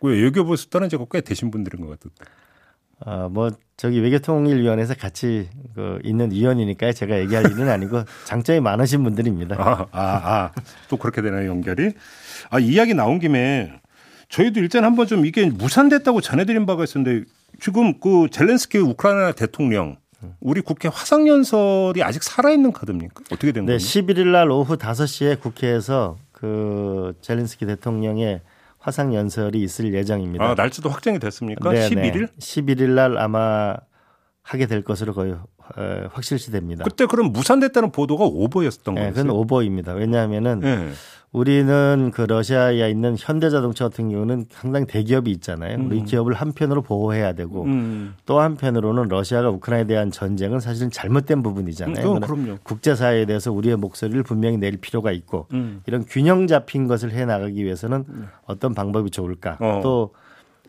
왜 0.00 0.20
외교부에서 0.22 0.66
떠난 0.70 0.88
지가 0.88 1.04
꽤 1.12 1.20
되신 1.20 1.50
분들인 1.50 1.82
것 1.82 1.90
같은데. 1.90 2.16
아, 3.04 3.28
뭐 3.30 3.50
저기 3.76 4.00
외교통일위원회에서 4.00 4.94
같이 4.94 5.48
그 5.74 5.98
있는 6.02 6.32
위원이니까 6.32 6.92
제가 6.92 7.20
얘기할 7.20 7.50
일은 7.52 7.68
아니고 7.68 8.02
장점이 8.24 8.60
많으신 8.60 9.04
분들입니다. 9.04 9.56
아, 9.60 9.86
아, 9.92 10.00
아. 10.00 10.52
또 10.88 10.96
그렇게 10.96 11.20
되나요, 11.20 11.48
연결이? 11.50 11.92
아, 12.50 12.58
이야기 12.58 12.94
나온 12.94 13.18
김에 13.18 13.78
저희도 14.28 14.60
일단 14.60 14.84
한번 14.84 15.06
좀 15.06 15.24
이게 15.26 15.46
무산됐다고 15.46 16.20
전해드린 16.20 16.66
바가 16.66 16.84
있었는데 16.84 17.24
지금 17.60 17.98
그 18.00 18.28
젤렌스키 18.30 18.78
우크라이나 18.78 19.32
대통령 19.32 19.96
우리 20.40 20.60
국회 20.60 20.88
화상연설이 20.88 22.02
아직 22.02 22.22
살아있는 22.22 22.72
카드입니까? 22.72 23.22
어떻게 23.30 23.52
된 23.52 23.66
네, 23.66 23.72
거예요? 23.72 23.78
11일 23.78 24.26
날 24.28 24.50
오후 24.50 24.76
5시에 24.76 25.40
국회에서 25.40 26.16
그 26.32 27.14
젤렌스키 27.20 27.66
대통령의 27.66 28.40
화상연설이 28.78 29.62
있을 29.62 29.92
예정입니다. 29.94 30.44
아, 30.44 30.54
날짜도 30.54 30.88
확정이 30.88 31.18
됐습니까? 31.18 31.72
네 31.72 31.88
11일? 31.88 32.28
11일 32.38 32.90
날 32.90 33.18
아마 33.18 33.76
하게 34.42 34.66
될 34.66 34.82
것으로 34.82 35.12
거의 35.12 35.34
확실시 36.10 36.50
됩니다. 36.50 36.84
그때 36.84 37.06
그럼 37.06 37.32
무산됐다는 37.32 37.92
보도가 37.92 38.24
오버였었던 38.24 38.94
거예요? 38.94 39.08
네, 39.10 39.14
그건 39.14 39.30
오버입니다. 39.30 39.94
왜냐하면은 39.94 40.60
네. 40.60 40.90
우리는 41.32 42.12
그 42.14 42.22
러시아에 42.22 42.88
있는 42.88 43.16
현대자동차 43.18 43.88
같은 43.88 44.08
경우는 44.08 44.46
상당히 44.48 44.86
대기업이 44.86 45.30
있잖아요. 45.32 45.76
음. 45.76 45.86
우리 45.86 46.02
기업을 46.02 46.32
한편으로 46.32 46.80
보호해야 46.80 47.34
되고 47.34 47.64
음. 47.64 48.14
또 48.24 48.40
한편으로는 48.40 49.08
러시아가 49.08 49.50
우크라이나에 49.50 49.86
대한 49.86 50.10
전쟁은 50.10 50.60
사실은 50.60 50.90
잘못된 50.90 51.42
부분이잖아요. 51.42 52.12
음, 52.14 52.20
그럼요. 52.20 52.56
국제사회에 52.62 53.26
대해서 53.26 53.52
우리의 53.52 53.76
목소리를 53.76 54.22
분명히 54.22 54.56
낼 54.56 54.78
필요가 54.78 55.12
있고 55.12 55.46
음. 55.52 55.82
이런 55.86 56.06
균형 56.06 56.46
잡힌 56.46 56.86
것을 56.86 57.12
해 57.12 57.26
나가기 57.26 57.62
위해서는 57.62 58.04
음. 58.08 58.28
어떤 58.46 58.74
방법이 58.74 59.10
좋을까? 59.10 59.58
어. 59.60 59.80
또 59.82 60.14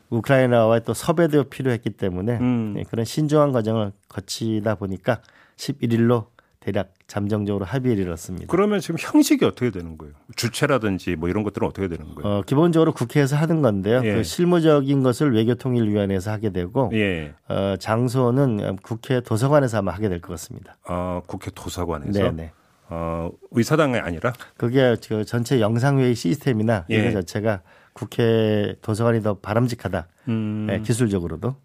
우크라이나와의 0.09 0.81
또 0.85 0.93
섭외도 0.93 1.45
필요했기 1.45 1.91
때문에 1.91 2.37
음. 2.39 2.73
네, 2.75 2.83
그런 2.89 3.05
신중한 3.05 3.51
과정을 3.51 3.91
거치다 4.09 4.75
보니까 4.75 5.21
11일로 5.57 6.27
대략 6.59 6.93
잠정적으로 7.07 7.63
합의를 7.63 8.03
이뤘습니다. 8.03 8.47
그러면 8.49 8.81
지금 8.81 8.97
형식이 8.99 9.45
어떻게 9.45 9.71
되는 9.71 9.97
거예요? 9.97 10.13
주체라든지 10.35 11.15
뭐 11.15 11.29
이런 11.29 11.43
것들은 11.43 11.65
어떻게 11.65 11.87
되는 11.87 12.13
거예요? 12.13 12.39
어, 12.39 12.41
기본적으로 12.41 12.91
국회에서 12.91 13.37
하는 13.37 13.61
건데요. 13.61 14.01
예. 14.03 14.15
그 14.15 14.23
실무적인 14.23 15.01
것을 15.01 15.33
외교통일위원회에서 15.33 16.31
하게 16.31 16.49
되고 16.51 16.89
예. 16.93 17.33
어, 17.47 17.75
장소는 17.79 18.77
국회 18.81 19.21
도서관에서 19.21 19.77
아마 19.77 19.93
하게 19.93 20.09
될 20.09 20.19
것 20.19 20.29
같습니다. 20.33 20.75
아, 20.85 21.21
국회 21.25 21.51
도서관에서? 21.51 22.11
네네. 22.11 22.51
어, 22.89 23.29
의사당이 23.51 23.97
아니라? 23.99 24.33
그게 24.57 24.95
그 25.07 25.23
전체 25.23 25.61
영상회의 25.61 26.15
시스템이나 26.15 26.85
예. 26.89 26.97
이거 26.99 27.11
자체가 27.21 27.61
국회 27.97 28.75
도서관이 28.81 29.23
더 29.23 29.33
바람직하다. 29.33 30.07
음. 30.29 30.67
네, 30.69 30.81
기술적으로도. 30.81 31.55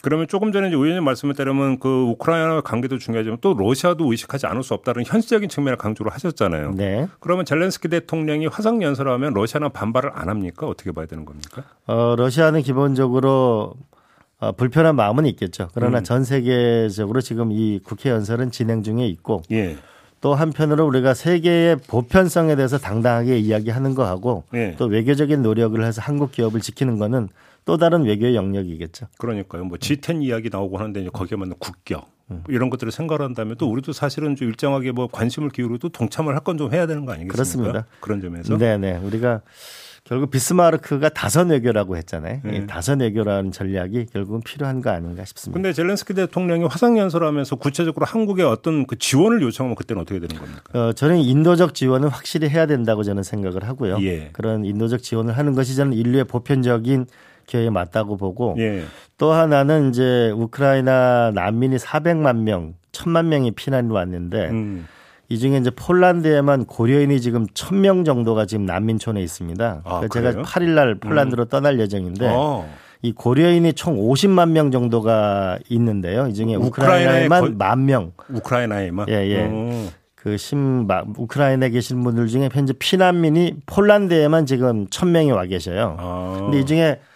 그러면 0.00 0.28
조금 0.28 0.52
전에 0.52 0.68
의원님 0.68 1.04
말씀을 1.04 1.34
따르면 1.34 1.80
그 1.80 1.88
우크라이나 1.88 2.60
관계도 2.60 2.98
중요하지만 2.98 3.38
또 3.40 3.52
러시아도 3.52 4.10
의식하지 4.10 4.46
않을 4.46 4.62
수 4.62 4.72
없다는 4.74 5.04
현실적인 5.04 5.48
측면을 5.48 5.76
강조를 5.76 6.12
하셨잖아요. 6.12 6.72
네. 6.76 7.08
그러면 7.20 7.44
젤렌스키 7.44 7.88
대통령이 7.88 8.46
화상 8.46 8.80
연설을 8.80 9.12
하면 9.12 9.34
러시아는 9.34 9.72
반발을 9.72 10.12
안 10.14 10.28
합니까? 10.28 10.66
어떻게 10.66 10.92
봐야 10.92 11.06
되는 11.06 11.24
겁니까? 11.24 11.64
어, 11.86 12.14
러시아는 12.16 12.62
기본적으로 12.62 13.74
어, 14.38 14.52
불편한 14.52 14.94
마음은 14.94 15.26
있겠죠. 15.26 15.68
그러나 15.74 15.98
음. 15.98 16.04
전 16.04 16.24
세계적으로 16.24 17.20
지금 17.20 17.50
이 17.50 17.80
국회 17.82 18.10
연설은 18.10 18.52
진행 18.52 18.84
중에 18.84 19.04
있고 19.08 19.42
예. 19.50 19.76
또 20.20 20.34
한편으로 20.34 20.86
우리가 20.86 21.14
세계의 21.14 21.76
보편성에 21.86 22.56
대해서 22.56 22.78
당당하게 22.78 23.38
이야기하는 23.38 23.94
거하고 23.94 24.44
예. 24.54 24.74
또 24.78 24.86
외교적인 24.86 25.42
노력을 25.42 25.82
해서 25.84 26.02
한국 26.02 26.32
기업을 26.32 26.60
지키는 26.60 26.98
거는 26.98 27.28
또 27.64 27.76
다른 27.76 28.02
외교의 28.04 28.34
영역이겠죠. 28.34 29.06
그러니까요. 29.18 29.64
뭐 29.64 29.78
G10 29.78 30.22
이야기 30.24 30.48
나오고 30.50 30.78
하는데 30.78 31.00
이제 31.00 31.10
거기에 31.12 31.36
맞는 31.36 31.56
국격 31.58 32.10
음. 32.30 32.42
이런 32.48 32.68
것들을 32.70 32.90
생각을 32.90 33.22
한다면 33.22 33.56
또 33.58 33.70
우리도 33.70 33.92
사실은 33.92 34.36
좀 34.36 34.48
일정하게 34.48 34.92
뭐 34.92 35.06
관심을 35.06 35.50
기울여도 35.50 35.90
동참을 35.90 36.34
할 36.34 36.40
건 36.40 36.58
좀 36.58 36.72
해야 36.72 36.86
되는 36.86 37.04
거 37.04 37.12
아니겠습니까? 37.12 37.32
그렇습니다. 37.32 37.86
그런 38.00 38.20
점에서. 38.20 38.56
네네. 38.58 38.98
우리가 38.98 39.42
결국 40.08 40.30
비스마르크가 40.30 41.10
다선 41.10 41.50
외교라고 41.50 41.98
했잖아요. 41.98 42.40
네. 42.42 42.66
다선 42.66 43.00
외교라는 43.00 43.52
전략이 43.52 44.06
결국은 44.10 44.40
필요한 44.40 44.80
거 44.80 44.88
아닌가 44.88 45.22
싶습니다. 45.26 45.54
근데 45.54 45.74
젤렌스키 45.74 46.14
대통령이 46.14 46.64
화상 46.64 46.96
연설하면서 46.96 47.56
구체적으로 47.56 48.06
한국에 48.06 48.42
어떤 48.42 48.86
그 48.86 48.96
지원을 48.96 49.42
요청하면 49.42 49.74
그때는 49.76 50.00
어떻게 50.00 50.18
되는 50.18 50.34
겁니까? 50.34 50.62
어, 50.72 50.92
저는 50.94 51.18
인도적 51.18 51.74
지원은 51.74 52.08
확실히 52.08 52.48
해야 52.48 52.64
된다고 52.64 53.02
저는 53.02 53.22
생각을 53.22 53.64
하고요. 53.64 53.98
예. 54.00 54.30
그런 54.32 54.64
인도적 54.64 55.02
지원을 55.02 55.36
하는 55.36 55.54
것이 55.54 55.76
저는 55.76 55.92
인류의 55.92 56.24
보편적인 56.24 57.04
기회에 57.46 57.68
맞다고 57.68 58.16
보고 58.16 58.56
예. 58.58 58.84
또 59.18 59.32
하나는 59.32 59.90
이제 59.90 60.30
우크라이나 60.34 61.32
난민이 61.34 61.76
400만 61.76 62.44
명, 62.44 62.72
1000만 62.92 63.26
명이 63.26 63.50
피난이 63.50 63.92
왔는데 63.92 64.48
음. 64.48 64.86
이 65.30 65.38
중에 65.38 65.58
이제 65.58 65.70
폴란드에만 65.70 66.64
고려인이 66.64 67.20
지금 67.20 67.46
1000명 67.46 68.04
정도가 68.06 68.46
지금 68.46 68.64
난민촌에 68.64 69.20
있습니다. 69.22 69.82
아, 69.84 70.00
제가 70.12 70.42
8일 70.42 70.70
날 70.70 70.94
폴란드로 70.94 71.44
음. 71.44 71.48
떠날 71.48 71.78
예정인데 71.78 72.28
어. 72.30 72.66
이 73.02 73.12
고려인이 73.12 73.74
총 73.74 73.96
50만 73.98 74.50
명 74.50 74.70
정도가 74.70 75.58
있는데요. 75.68 76.26
이 76.28 76.34
중에 76.34 76.54
우크라이나에만 76.54 77.58
만 77.58 77.84
명. 77.84 78.12
우크라이나에만. 78.30 79.08
예, 79.10 79.28
예. 79.28 79.46
음. 79.46 79.90
그 80.14 80.36
심, 80.36 80.88
우크라이나에 81.16 81.70
계신 81.70 82.02
분들 82.02 82.26
중에 82.26 82.48
현재 82.52 82.72
피난민이 82.72 83.56
폴란드에만 83.66 84.46
지금 84.46 84.86
1000명이 84.86 85.34
와 85.34 85.44
계셔요. 85.44 85.96
아. 85.98 86.38
근데 86.40 86.60
이 86.60 86.66
중에 86.66 86.98
그 87.00 87.07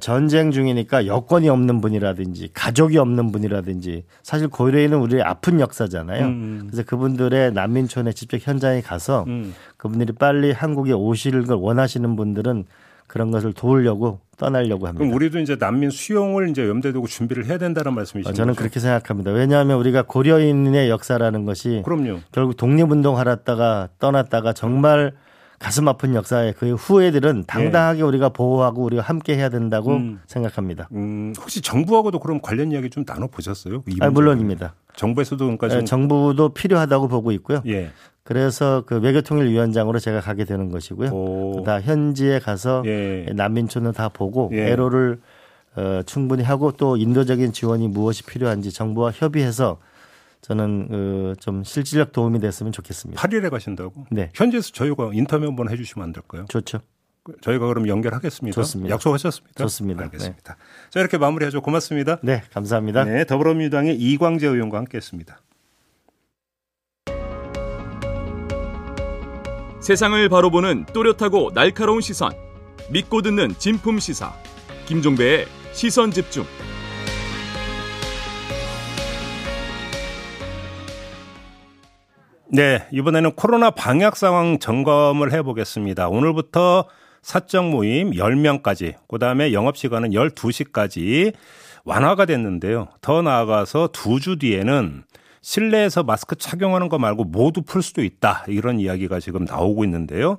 전쟁 0.00 0.50
중이니까 0.50 1.06
여권이 1.06 1.48
없는 1.48 1.80
분이라든지 1.80 2.50
가족이 2.52 2.98
없는 2.98 3.32
분이라든지 3.32 4.04
사실 4.22 4.48
고려인은 4.48 4.98
우리의 4.98 5.22
아픈 5.22 5.60
역사잖아요. 5.60 6.26
음. 6.26 6.66
그래서 6.66 6.82
그분들의 6.84 7.52
난민촌에 7.52 8.12
직접 8.12 8.38
현장에 8.40 8.82
가서 8.82 9.24
음. 9.28 9.54
그분들이 9.76 10.12
빨리 10.12 10.52
한국에 10.52 10.92
오실 10.92 11.44
걸 11.44 11.56
원하시는 11.56 12.16
분들은 12.16 12.64
그런 13.06 13.30
것을 13.30 13.54
도우려고 13.54 14.20
떠나려고 14.36 14.86
합니다. 14.86 15.02
그럼 15.02 15.14
우리도 15.14 15.40
이제 15.40 15.56
난민 15.58 15.90
수용을 15.90 16.50
이제 16.50 16.68
염두에 16.68 16.92
두고 16.92 17.06
준비를 17.06 17.46
해야 17.46 17.56
된다는 17.56 17.94
말씀이신 17.94 18.30
어, 18.30 18.32
저는 18.34 18.52
거죠? 18.52 18.58
그렇게 18.58 18.80
생각합니다. 18.80 19.32
왜냐하면 19.32 19.78
우리가 19.78 20.02
고려인의 20.02 20.90
역사라는 20.90 21.44
것이 21.46 21.82
그럼요. 21.84 22.20
결국 22.30 22.56
독립운동하렀다가 22.58 23.88
떠났다가 23.98 24.52
정말 24.52 25.12
가슴 25.58 25.88
아픈 25.88 26.14
역사의 26.14 26.54
그 26.54 26.74
후예들은 26.74 27.44
당당하게 27.46 27.98
네. 27.98 28.04
우리가 28.04 28.28
보호하고 28.28 28.84
우리가 28.84 29.02
함께 29.02 29.36
해야 29.36 29.48
된다고 29.48 29.96
음. 29.96 30.20
생각합니다. 30.26 30.88
음, 30.92 31.34
혹시 31.38 31.60
정부하고도 31.60 32.20
그럼 32.20 32.40
관련 32.40 32.70
이야기 32.70 32.90
좀 32.90 33.04
나눠 33.04 33.26
보셨어요? 33.26 33.82
아, 34.00 34.10
물론입니다. 34.10 34.74
정부에서도 34.94 35.44
그러니까 35.44 35.68
네, 35.68 35.84
정부도 35.84 36.50
필요하다고 36.50 37.08
보고 37.08 37.32
있고요. 37.32 37.62
예. 37.66 37.90
그래서 38.22 38.84
그 38.86 38.98
외교통일위원장으로 38.98 39.98
제가 39.98 40.20
가게 40.20 40.44
되는 40.44 40.70
것이고요. 40.70 41.62
다 41.64 41.80
현지에 41.80 42.38
가서 42.40 42.82
예. 42.86 43.26
난민촌을 43.34 43.94
다 43.94 44.08
보고 44.10 44.50
예. 44.52 44.70
애로를 44.70 45.20
어, 45.76 46.02
충분히 46.06 46.42
하고 46.42 46.72
또 46.72 46.96
인도적인 46.96 47.52
지원이 47.52 47.88
무엇이 47.88 48.24
필요한지 48.24 48.72
정부와 48.72 49.12
협의해서 49.12 49.78
저는 50.40 50.88
어, 50.90 51.34
좀 51.40 51.64
실질적 51.64 52.12
도움이 52.12 52.40
됐으면 52.40 52.72
좋겠습니다. 52.72 53.20
8일에 53.20 53.50
가신다고? 53.50 54.06
네. 54.10 54.30
현지에서 54.34 54.70
저희가 54.72 55.10
인터뷰 55.12 55.46
한번 55.46 55.68
해주시면 55.70 56.04
안 56.04 56.12
될까요? 56.12 56.46
좋죠. 56.48 56.80
저희가 57.42 57.66
그럼 57.66 57.88
연결하겠습니다. 57.88 58.54
좋습니다. 58.54 58.94
약속하셨습니다. 58.94 59.64
좋습니다. 59.64 60.04
알겠습니다. 60.04 60.54
네. 60.54 60.60
자 60.90 61.00
이렇게 61.00 61.18
마무리하죠. 61.18 61.60
고맙습니다. 61.60 62.18
네, 62.22 62.42
감사합니다. 62.52 63.04
네, 63.04 63.24
더불어민주당의 63.26 63.96
이광재 63.96 64.46
의원과 64.46 64.78
함께했습니다. 64.78 65.40
세상을 69.80 70.28
바로 70.28 70.50
보는 70.50 70.86
또렷하고 70.92 71.52
날카로운 71.54 72.00
시선, 72.00 72.32
믿고 72.90 73.22
듣는 73.22 73.54
진품 73.58 73.98
시사, 73.98 74.32
김종배의 74.86 75.46
시선 75.72 76.10
집중. 76.10 76.44
네, 82.50 82.86
이번에는 82.92 83.32
코로나 83.32 83.70
방역 83.70 84.16
상황 84.16 84.58
점검을 84.58 85.32
해보겠습니다. 85.32 86.08
오늘부터 86.08 86.86
사적 87.20 87.68
모임 87.68 88.12
10명까지, 88.12 88.94
그 89.06 89.18
다음에 89.18 89.52
영업시간은 89.52 90.10
12시까지 90.10 91.34
완화가 91.84 92.24
됐는데요. 92.24 92.88
더 93.02 93.20
나아가서 93.22 93.88
두 93.92 94.18
주 94.20 94.38
뒤에는 94.38 95.02
실내에서 95.42 96.02
마스크 96.02 96.36
착용하는 96.36 96.88
거 96.88 96.98
말고 96.98 97.24
모두 97.24 97.62
풀 97.62 97.82
수도 97.82 98.02
있다. 98.02 98.44
이런 98.48 98.80
이야기가 98.80 99.20
지금 99.20 99.44
나오고 99.44 99.84
있는데요. 99.84 100.38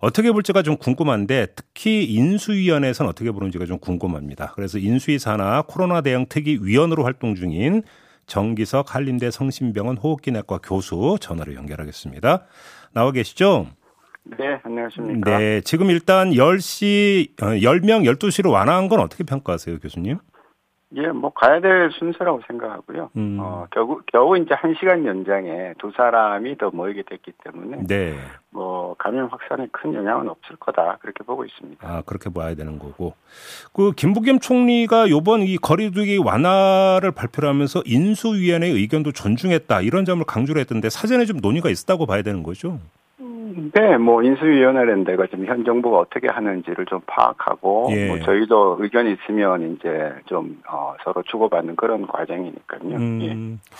어떻게 0.00 0.32
볼지가 0.32 0.62
좀 0.62 0.76
궁금한데 0.76 1.48
특히 1.56 2.04
인수위원회에서는 2.04 3.08
어떻게 3.10 3.30
보는지가 3.32 3.66
좀 3.66 3.78
궁금합니다. 3.78 4.52
그래서 4.54 4.78
인수위 4.78 5.18
산하 5.18 5.62
코로나 5.62 6.00
대응 6.00 6.26
특위 6.28 6.58
위원으로 6.62 7.04
활동 7.04 7.34
중인 7.34 7.82
정기석 8.30 8.94
한림대 8.94 9.32
성심병원 9.32 9.98
호흡기내과 9.98 10.58
교수 10.62 11.18
전화로 11.20 11.54
연결하겠습니다. 11.56 12.46
나와 12.92 13.10
계시죠? 13.10 13.66
네, 14.22 14.60
안녕하십니까. 14.62 15.38
네, 15.38 15.60
지금 15.62 15.90
일단 15.90 16.30
10시, 16.30 17.36
10명, 17.36 18.04
12시로 18.04 18.52
완화한 18.52 18.88
건 18.88 19.00
어떻게 19.00 19.24
평가하세요, 19.24 19.80
교수님? 19.80 20.18
예, 20.96 21.06
뭐 21.08 21.30
가야 21.30 21.60
될 21.60 21.90
순서라고 21.92 22.40
생각하고요. 22.48 23.10
음. 23.16 23.38
어, 23.40 23.66
겨우 23.70 24.00
겨우 24.06 24.36
이제 24.36 24.54
한 24.54 24.74
시간 24.78 25.06
연장에 25.06 25.74
두 25.78 25.92
사람이 25.96 26.58
더 26.58 26.70
모이게 26.70 27.04
됐기 27.08 27.32
때문에 27.44 27.86
네. 27.86 28.16
뭐 28.50 28.96
감염 28.98 29.28
확산에 29.28 29.68
큰 29.70 29.94
영향은 29.94 30.28
없을 30.28 30.56
거다 30.56 30.98
그렇게 31.00 31.22
보고 31.22 31.44
있습니다. 31.44 31.88
아 31.88 32.02
그렇게 32.04 32.28
봐야 32.28 32.56
되는 32.56 32.78
거고 32.80 33.14
그 33.72 33.92
김부겸 33.92 34.40
총리가 34.40 35.10
요번 35.10 35.42
이 35.42 35.56
거리두기 35.58 36.18
완화를 36.18 37.12
발표하면서 37.12 37.82
인수위원회의 37.86 38.72
의견도 38.72 39.12
존중했다 39.12 39.82
이런 39.82 40.04
점을 40.04 40.24
강조를 40.24 40.60
했던데 40.62 40.90
사전에 40.90 41.24
좀 41.24 41.36
논의가 41.40 41.70
있었다고 41.70 42.06
봐야 42.06 42.22
되는 42.22 42.42
거죠. 42.42 42.80
네, 43.74 43.98
뭐 43.98 44.22
인수위원회라는 44.22 45.04
데가 45.04 45.26
지금 45.26 45.44
현 45.46 45.64
정부가 45.64 45.98
어떻게 45.98 46.26
하는지를 46.28 46.86
좀 46.86 47.00
파악하고 47.06 47.88
예. 47.90 48.06
뭐 48.08 48.18
저희도 48.20 48.78
의견 48.80 49.06
이 49.06 49.12
있으면 49.12 49.76
이제 49.76 50.12
좀 50.26 50.60
어, 50.66 50.94
서로 51.04 51.22
주고받는 51.22 51.76
그런 51.76 52.06
과정이니까요. 52.06 52.80
음. 52.96 53.20
예. 53.22 53.70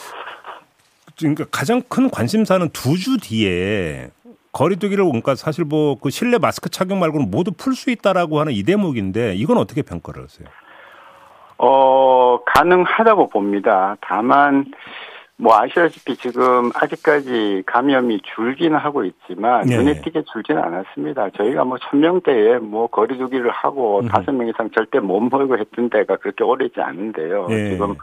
그러니까 1.19 1.45
가장 1.51 1.81
큰 1.89 2.11
관심사는 2.11 2.69
두 2.71 2.97
주 2.97 3.17
뒤에 3.19 4.11
거리두기를 4.53 5.05
그러니까 5.05 5.35
사실 5.35 5.65
뭐 5.65 5.97
그 5.97 6.11
실내 6.11 6.39
마스크 6.39 6.69
착용 6.69 6.99
말고는 7.01 7.31
모두 7.31 7.51
풀 7.53 7.75
수 7.75 7.91
있다라고 7.91 8.41
하는 8.41 8.53
이 8.53 8.63
대목인데 8.63 9.35
이건 9.37 9.57
어떻게 9.59 9.83
평가를 9.83 10.25
하세요? 10.25 10.49
어 11.59 12.39
가능하다고 12.45 13.29
봅니다. 13.29 13.97
다만 14.01 14.65
뭐 15.41 15.57
아시다시피 15.59 16.17
지금 16.17 16.71
아직까지 16.75 17.63
감염이 17.67 18.21
줄기는 18.35 18.77
하고 18.77 19.05
있지만 19.05 19.65
네. 19.67 19.77
눈에 19.77 20.01
띄게 20.03 20.25
줄지는 20.33 20.63
않았습니다. 20.63 21.31
저희가 21.31 21.65
뭐 21.65 21.79
천명대에 21.79 22.59
뭐 22.59 22.87
거리두기를 22.89 23.51
하고 23.51 24.01
음. 24.01 24.09
다섯 24.09 24.33
명 24.33 24.49
이상 24.49 24.71
절대 24.71 25.01
못 25.01 25.21
모이고 25.21 25.59
했던 25.59 25.89
데가 25.89 26.17
그렇게 26.17 26.45
오래지 26.45 26.81
않은데요. 26.81 27.47
네. 27.49 27.71
지금 27.71 27.95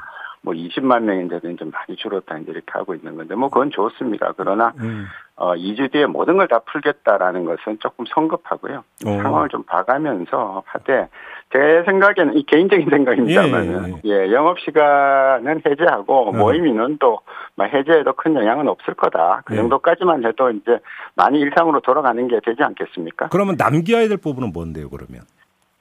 뭐 0.42 0.54
20만 0.54 1.02
명인데도 1.04 1.56
좀 1.58 1.72
많이 1.72 1.96
줄었다 1.98 2.38
이제 2.40 2.52
이렇게 2.52 2.66
하고 2.72 2.96
있는 2.96 3.16
건데 3.16 3.36
뭐 3.36 3.50
그건 3.50 3.70
좋습니다. 3.72 4.34
그러나 4.38 4.74
음. 4.80 5.06
어 5.36 5.54
2주 5.54 5.92
뒤에 5.92 6.06
모든 6.08 6.38
걸 6.38 6.48
다 6.48 6.60
풀겠다라는 6.60 7.46
것은 7.46 7.78
조금 7.80 8.06
성급하고요. 8.08 8.84
오. 9.06 9.22
상황을 9.22 9.50
좀 9.50 9.64
봐가면서 9.64 10.64
하되 10.66 11.08
제 11.54 11.84
생각에는 11.86 12.38
이 12.38 12.44
개인적인 12.44 12.90
생각입니다만, 12.90 13.66
예, 13.66 14.10
예. 14.10 14.28
예, 14.28 14.32
영업 14.34 14.60
시간은 14.60 15.62
해제하고 15.66 16.30
어. 16.30 16.32
모임 16.34 16.68
인원도 16.68 17.20
해제에도 17.62 18.14
큰 18.14 18.36
영향은 18.36 18.68
없을 18.68 18.94
거다. 18.96 19.44
그 19.46 19.54
예. 19.54 19.58
정도까지만 19.58 20.26
해도 20.26 20.50
이제 20.52 20.80
많이 21.16 21.40
일상으로 21.40 21.80
돌아가는 21.80 22.28
게 22.28 22.40
되지 22.46 22.62
않겠습니까? 22.64 23.30
그러면 23.30 23.56
남겨야 23.58 24.10
될 24.10 24.18
부분은 24.18 24.52
뭔데요, 24.54 24.90
그러면? 24.90 25.22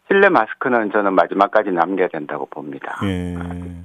실내 0.09 0.29
마스크는 0.29 0.93
저는 0.93 1.15
마지막까지 1.15 1.71
남겨야 1.73 2.07
된다고 2.09 2.47
봅니다. 2.47 3.01
예. 3.03 3.35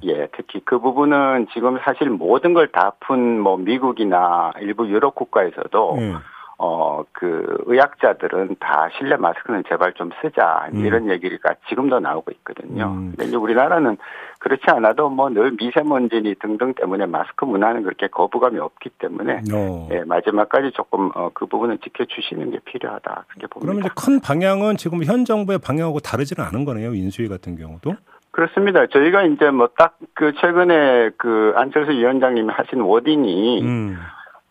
예, 0.04 0.28
특히 0.36 0.60
그 0.64 0.78
부분은 0.78 1.48
지금 1.52 1.78
사실 1.84 2.08
모든 2.10 2.54
걸 2.54 2.68
다 2.70 2.92
푼 3.00 3.40
뭐 3.40 3.56
미국이나 3.56 4.52
일부 4.60 4.88
유럽 4.88 5.16
국가에서도 5.16 5.96
예. 5.98 6.14
어, 6.58 7.02
그, 7.12 7.62
의학자들은 7.66 8.56
다 8.60 8.88
실내 8.96 9.16
마스크는 9.16 9.64
제발 9.68 9.92
좀 9.94 10.10
쓰자. 10.20 10.68
음. 10.74 10.84
이런 10.84 11.10
얘기가 11.10 11.54
지금도 11.68 11.98
나오고 12.00 12.30
있거든요. 12.32 12.86
음. 12.86 13.14
근데 13.18 13.36
우리나라는 13.36 13.96
그렇지 14.38 14.64
않아도 14.68 15.08
뭐 15.08 15.28
늘 15.30 15.52
미세먼지 15.52 16.34
등등 16.40 16.74
때문에 16.74 17.06
마스크 17.06 17.44
문화는 17.44 17.82
그렇게 17.84 18.06
거부감이 18.08 18.58
없기 18.58 18.90
때문에 18.98 19.40
어. 19.52 19.88
예, 19.92 20.04
마지막까지 20.04 20.72
조금 20.72 21.10
어, 21.14 21.30
그 21.32 21.46
부분은 21.46 21.78
지켜주시는 21.82 22.50
게 22.50 22.58
필요하다. 22.64 23.24
그렇게 23.28 23.46
봅니다. 23.46 23.60
그러면 23.60 23.80
이제 23.84 23.88
큰 23.96 24.20
방향은 24.20 24.76
지금 24.76 25.02
현 25.04 25.24
정부의 25.24 25.58
방향하고 25.58 26.00
다르지는 26.00 26.44
않은 26.48 26.64
거네요. 26.64 26.92
인수위 26.94 27.28
같은 27.28 27.56
경우도. 27.56 27.94
그렇습니다. 28.30 28.86
저희가 28.86 29.24
이제 29.24 29.50
뭐 29.50 29.68
딱 29.78 29.96
그 30.14 30.32
최근에 30.40 31.10
그 31.16 31.52
안철수 31.56 31.90
위원장님이 31.92 32.48
하신 32.52 32.80
워딩이 32.82 33.62
음. 33.62 33.96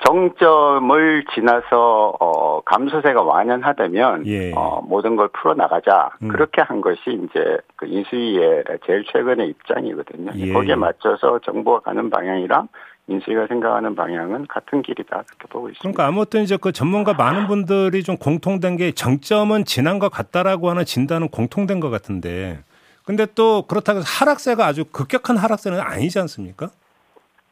정점을 0.06 1.26
지나서 1.34 2.14
어 2.20 2.62
감소세가 2.62 3.22
완연하다면 3.22 4.26
예. 4.28 4.52
어 4.54 4.82
모든 4.82 5.16
걸 5.16 5.30
풀어 5.30 5.54
나가자 5.54 6.10
음. 6.24 6.30
그렇게 6.30 6.62
한 6.62 6.82
것이 6.82 7.02
이제 7.08 7.58
그 7.76 7.86
인수위의 7.86 8.64
제일 8.86 9.06
최근의 9.12 9.50
입장이거든요. 9.50 10.32
예. 10.36 10.54
거기에 10.54 10.76
맞춰서 10.76 11.40
정부가 11.40 11.82
가는 11.82 12.10
방향이랑 12.10 12.68
인수위가 13.08 13.48
생각하는 13.48 13.96
방향은 13.96 14.48
같은 14.48 14.82
길이다 14.82 15.24
그렇게 15.28 15.48
보고 15.50 15.70
있습니다. 15.70 15.82
그러니까 15.82 16.08
아무튼 16.08 16.44
이제 16.44 16.58
그 16.60 16.72
전문가 16.72 17.14
많은 17.14 17.48
분들이 17.48 18.04
좀 18.04 18.18
공통된 18.18 18.78
게 18.78 18.92
정점은 18.92 19.66
지난 19.66 20.00
것 20.00 20.10
같다라고 20.10 20.70
하는 20.70 20.86
진단은 20.86 21.30
공통된 21.30 21.80
것 21.80 21.90
같은데 21.90 22.60
근데 23.04 23.26
또 23.36 23.64
그렇다고 23.68 24.00
해서 24.00 24.08
하락세가 24.08 24.66
아주 24.66 24.86
급격한 24.86 25.38
하락세는 25.38 25.80
아니지 25.80 26.20
않습니까? 26.20 26.70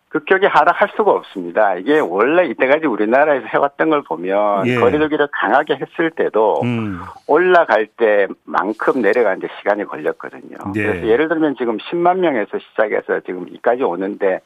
급격히 0.10 0.48
하락할 0.48 0.90
수가 0.96 1.12
없습니다. 1.12 1.76
이게 1.76 2.00
원래 2.00 2.46
이때까지 2.48 2.88
우리나라에서 2.88 3.46
해왔던 3.46 3.90
걸 3.92 4.02
보면 4.04 4.66
예. 4.68 4.76
거리두기를 4.76 5.28
강하게 5.32 5.76
했을 5.76 6.10
때도 6.12 6.62
음. 6.64 7.00
올라갈 7.28 7.86
때만큼 7.86 9.02
내려가는데 9.02 9.48
시간이 9.60 9.86
걸렸거든요. 9.86 10.58
예. 10.76 10.84
그래서 10.84 11.08
예를 11.08 11.30
들면 11.30 11.56
지금 11.58 11.78
10만 11.78 12.18
명에서 12.20 12.58
시작해서 12.58 13.20
지금 13.22 13.46
이까지 13.50 13.84
오는데 13.84 14.42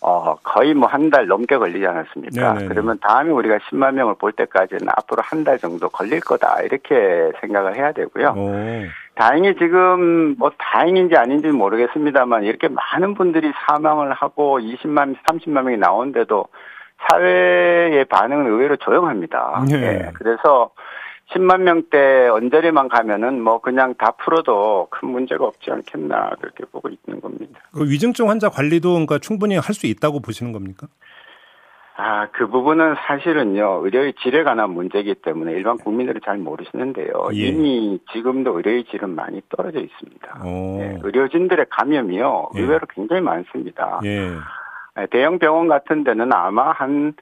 어, 0.00 0.36
거의 0.42 0.74
뭐 0.74 0.86
한 0.88 1.10
달 1.10 1.26
넘게 1.26 1.56
걸리지 1.56 1.86
않았습니까? 1.86 2.52
네네네. 2.54 2.68
그러면 2.68 2.98
다음에 3.00 3.30
우리가 3.30 3.58
10만 3.70 3.92
명을 3.94 4.14
볼 4.18 4.32
때까지는 4.32 4.86
앞으로 4.96 5.22
한 5.22 5.44
달 5.44 5.58
정도 5.58 5.88
걸릴 5.90 6.20
거다. 6.20 6.60
이렇게 6.62 7.30
생각을 7.40 7.76
해야 7.76 7.92
되고요. 7.92 8.34
오. 8.36 8.52
다행히 9.14 9.54
지금 9.56 10.34
뭐 10.38 10.50
다행인지 10.58 11.16
아닌지 11.16 11.48
모르겠습니다만 11.48 12.44
이렇게 12.44 12.68
많은 12.68 13.14
분들이 13.14 13.52
사망을 13.66 14.12
하고 14.12 14.58
20만, 14.58 15.16
30만 15.26 15.62
명이 15.62 15.76
나오는데도 15.76 16.46
사회의 17.08 18.04
반응은 18.06 18.46
의외로 18.46 18.76
조용합니다. 18.76 19.64
네. 19.68 19.78
네. 19.78 20.10
그래서 20.14 20.70
10만 21.32 21.62
명대 21.62 22.28
언저리만 22.28 22.88
가면은 22.88 23.40
뭐 23.40 23.60
그냥 23.60 23.94
다 23.94 24.10
풀어도 24.12 24.88
큰 24.90 25.08
문제가 25.08 25.46
없지 25.46 25.70
않겠나 25.70 26.30
그렇게 26.40 26.64
보고 26.70 26.88
있는 26.88 27.20
겁니다. 27.20 27.60
그 27.72 27.84
위중증 27.88 28.28
환자 28.28 28.48
관리도 28.48 28.90
그러니까 28.90 29.18
충분히 29.18 29.56
할 29.56 29.74
수 29.74 29.86
있다고 29.86 30.20
보시는 30.20 30.52
겁니까? 30.52 30.86
아, 31.96 32.26
그 32.32 32.48
부분은 32.48 32.96
사실은요, 33.06 33.82
의료의 33.84 34.14
질에 34.14 34.42
관한 34.42 34.70
문제이기 34.70 35.14
때문에 35.16 35.52
일반 35.52 35.78
국민들은 35.78 36.20
잘 36.24 36.38
모르시는데요. 36.38 37.28
예. 37.34 37.36
이미 37.36 38.00
지금도 38.12 38.56
의료의 38.56 38.84
질은 38.86 39.14
많이 39.14 39.40
떨어져 39.48 39.78
있습니다. 39.78 40.40
네, 40.42 40.98
의료진들의 41.02 41.66
감염이요, 41.70 42.50
예. 42.56 42.60
의외로 42.60 42.86
굉장히 42.92 43.22
많습니다. 43.22 44.00
예. 44.04 44.30
네, 44.96 45.06
대형 45.10 45.38
병원 45.38 45.68
같은 45.68 46.02
데는 46.02 46.32
아마 46.32 46.72
한 46.72 47.14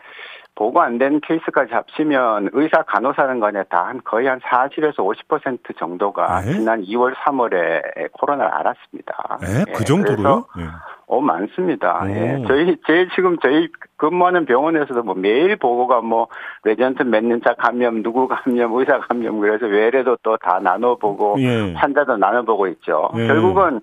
보고 0.54 0.80
안 0.82 0.98
된 0.98 1.20
케이스까지 1.20 1.72
합치면 1.72 2.50
의사 2.52 2.82
간호사는 2.82 3.40
거냐 3.40 3.64
다한 3.64 4.02
거의 4.04 4.26
한 4.26 4.38
40에서 4.40 4.96
50% 4.96 5.76
정도가 5.78 6.42
네? 6.42 6.52
지난 6.52 6.82
2월 6.82 7.14
3월에 7.14 8.12
코로나를 8.12 8.52
알았습니다. 8.52 9.38
네? 9.40 9.64
그 9.74 9.84
정도로요? 9.84 10.44
네. 10.56 10.64
어 11.06 11.20
많습니다. 11.20 12.02
예. 12.06 12.42
저희 12.46 12.76
제 12.86 13.06
지금 13.14 13.36
저희 13.42 13.68
근무하는 13.96 14.46
병원에서도 14.46 15.02
뭐 15.02 15.14
매일 15.14 15.56
보고가 15.56 16.00
뭐 16.00 16.28
레전트 16.64 17.02
몇 17.02 17.22
년차 17.24 17.54
감염, 17.54 18.02
누구 18.02 18.28
감염, 18.28 18.72
의사 18.78 18.98
감염 19.00 19.40
그래서 19.40 19.66
외래도 19.66 20.16
또 20.22 20.36
다 20.36 20.58
나눠보고 20.62 21.36
예. 21.38 21.72
환자도 21.74 22.16
나눠보고 22.16 22.66
있죠. 22.68 23.10
예. 23.16 23.26
결국은 23.26 23.80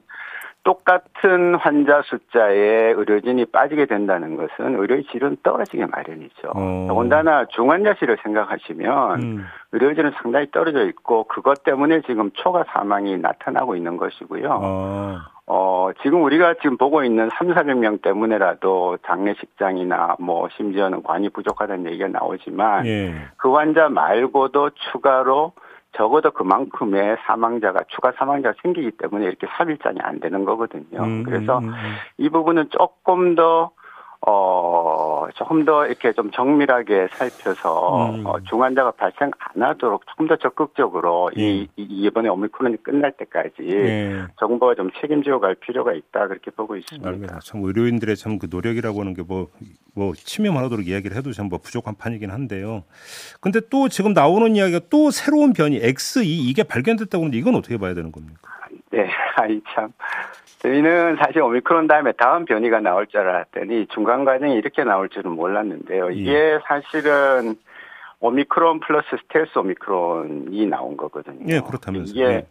똑같은 0.70 1.56
환자 1.56 2.04
숫자에 2.06 2.92
의료진이 2.92 3.46
빠지게 3.46 3.88
된다는 3.88 4.36
것은 4.38 4.80
의료의 4.80 5.06
질은 5.06 5.38
떨어지게 5.42 5.88
마련이죠. 5.88 6.52
어. 6.54 6.86
더군다나 6.88 7.46
중환자실을 7.46 8.20
생각하시면 8.22 9.22
음. 9.24 9.46
의료진은 9.72 10.12
상당히 10.22 10.52
떨어져 10.52 10.86
있고 10.86 11.24
그것 11.24 11.64
때문에 11.64 12.02
지금 12.06 12.30
초과 12.36 12.66
사망이 12.68 13.18
나타나고 13.18 13.76
있는 13.76 13.98
것이고요. 13.98 14.60
어. 14.62 15.18
어, 15.48 15.90
지금 16.04 16.22
우리가 16.22 16.54
지금 16.62 16.78
보고 16.78 17.04
있는 17.04 17.30
3, 17.34 17.48
400명 17.48 18.04
때문에라도 18.04 19.00
장례식장이나 19.08 20.18
뭐 20.20 20.50
심지어는 20.56 21.02
관이 21.02 21.30
부족하다는 21.30 21.88
얘기가 21.88 22.10
나오지만 22.10 22.86
예. 22.86 23.16
그 23.38 23.52
환자 23.54 23.90
말고도 23.90 24.70
추가로 24.92 25.54
적어도 25.94 26.32
그만큼의 26.32 27.18
사망자가 27.26 27.82
추가 27.90 28.12
사망자가 28.12 28.56
생기기 28.62 28.92
때문에 28.92 29.26
이렇게 29.26 29.48
삽일장이 29.48 29.98
안 30.02 30.20
되는 30.20 30.46
거거든요. 30.46 31.04
음, 31.04 31.24
그래서 31.24 31.60
음, 31.60 31.70
음. 31.70 31.96
이 32.18 32.30
부분은 32.30 32.70
조금 32.70 33.36
더 33.36 33.72
어, 34.28 35.28
조금 35.36 35.64
더 35.64 35.86
이렇게 35.88 36.12
좀 36.12 36.30
정밀하게 36.32 37.08
살펴서 37.14 38.10
음. 38.10 38.26
어, 38.26 38.36
중환자가 38.50 38.92
발생 38.92 39.32
안 39.40 39.64
하도록 39.64 40.02
조금 40.08 40.28
더 40.28 40.36
적극적으로 40.36 41.32
예. 41.38 41.42
이, 41.42 41.68
이 41.78 41.84
이번에 42.06 42.28
오미크론이 42.28 42.84
끝날 42.84 43.14
때까지 43.14 43.54
예. 43.62 44.26
정부가 44.40 44.76
좀 44.76 44.90
책임지어 45.00 45.40
갈 45.40 45.56
필요가 45.56 45.94
있다 45.94 46.28
그렇게 46.28 46.52
보고 46.52 46.76
있습니다. 46.76 47.08
알겠습니다. 47.08 47.40
참 47.44 47.64
의료인들의 47.64 48.16
참 48.18 48.40
그 48.40 48.48
노력이라고 48.52 49.00
하는 49.02 49.14
게 49.14 49.22
뭐뭐 49.24 49.48
뭐 49.96 50.14
침해하도록 50.16 50.88
이야기를 50.88 51.16
해도 51.18 51.32
참 51.32 51.48
뭐 51.50 51.58
부족한 51.60 51.96
판이긴 51.96 52.30
한데요. 52.30 52.84
근데 53.42 53.60
또 53.72 53.88
지금 53.90 54.14
나오는 54.14 54.56
이야기가 54.56 54.82
또 54.90 55.10
새로운 55.12 55.52
변이 55.54 55.80
X2 55.80 56.24
이게 56.26 56.64
발견됐다고 56.64 57.24
하는데 57.24 57.38
이건 57.38 57.56
어떻게 57.56 57.78
봐야 57.78 57.94
되는 57.94 58.12
겁니까? 58.12 58.40
네, 58.92 59.10
아이 59.36 59.62
참 59.74 59.92
저희는 60.60 61.18
사실 61.18 61.42
오미크론 61.42 61.88
다음에 61.88 62.12
다음 62.14 62.46
변이가 62.46 62.82
나올 62.82 63.08
줄 63.08 63.22
알았더니 63.22 63.88
중간 63.88 64.26
과정이 64.26 64.56
이렇게 64.56 64.84
나올 64.84 65.10
줄은 65.10 65.32
몰랐는데요. 65.32 66.12
예. 66.12 66.16
이게 66.16 66.32
예. 66.32 66.60
사실은 66.68 67.56
오미크론 68.20 68.82
플러스 68.82 69.08
스텔스 69.22 69.58
오미크론이 69.58 70.66
나온 70.68 70.98
거거든요. 70.98 71.46
예, 71.48 71.62
그렇다면서. 71.62 72.12
이게 72.14 72.24
예. 72.24 72.48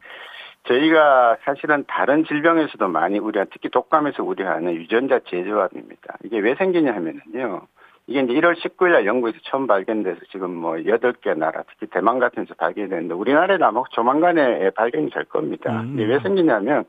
저희가 0.64 1.37
사실은 1.44 1.85
다른 1.87 2.24
질병에서도 2.24 2.88
많이 2.88 3.18
우려, 3.18 3.44
특히 3.51 3.68
독감에서 3.68 4.22
우려하는 4.22 4.74
유전자 4.74 5.20
재조합입니다. 5.20 6.16
이게 6.24 6.38
왜 6.38 6.55
생기냐 6.55 6.94
하면은요. 6.94 7.66
이게 8.09 8.21
이제 8.21 8.33
1월 8.33 8.57
19일 8.59 8.92
날 8.92 9.07
영국에서 9.07 9.38
처음 9.44 9.66
발견돼서 9.66 10.18
지금 10.33 10.55
뭐 10.55 10.73
8개 10.77 11.37
나라, 11.37 11.62
특히 11.68 11.87
대만 11.92 12.18
같은 12.18 12.44
데서 12.44 12.55
발견됐는데 12.57 13.12
우리나라에도 13.14 13.66
아마 13.66 13.83
조만간에 13.90 14.71
발견이 14.71 15.11
될 15.11 15.25
겁니다. 15.25 15.83
음. 15.83 15.92
이게 15.94 16.05
왜 16.07 16.18
생기냐면 16.21 16.85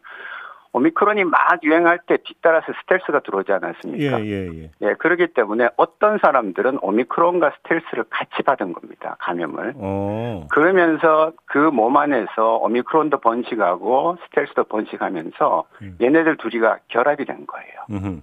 오미크론이 0.72 1.24
막 1.26 1.60
유행할 1.64 2.00
때 2.06 2.18
뒤따라서 2.24 2.68
스텔스가 2.82 3.22
들어오지 3.22 3.52
않았습니까? 3.52 4.22
예, 4.22 4.26
예, 4.26 4.48
예. 4.54 4.72
예, 4.82 4.94
그렇기 4.94 5.28
때문에 5.34 5.68
어떤 5.78 6.20
사람들은 6.20 6.78
오미크론과 6.82 7.54
스텔스를 7.58 8.06
같이 8.10 8.44
받은 8.44 8.74
겁니다. 8.74 9.18
감염을. 9.20 9.74
오. 9.76 9.82
어. 9.82 10.48
그러면서 10.52 11.34
그 11.46 11.58
몸 11.72 11.98
안에서 11.98 12.58
오미크론도 12.62 13.20
번식하고 13.20 14.18
스텔스도 14.26 14.66
번식하면서 14.66 15.64
음. 15.82 15.98
얘네들 16.00 16.38
둘이가 16.38 16.78
결합이 16.88 17.26
된 17.26 17.46
거예요. 17.46 17.74
음흠. 17.90 18.22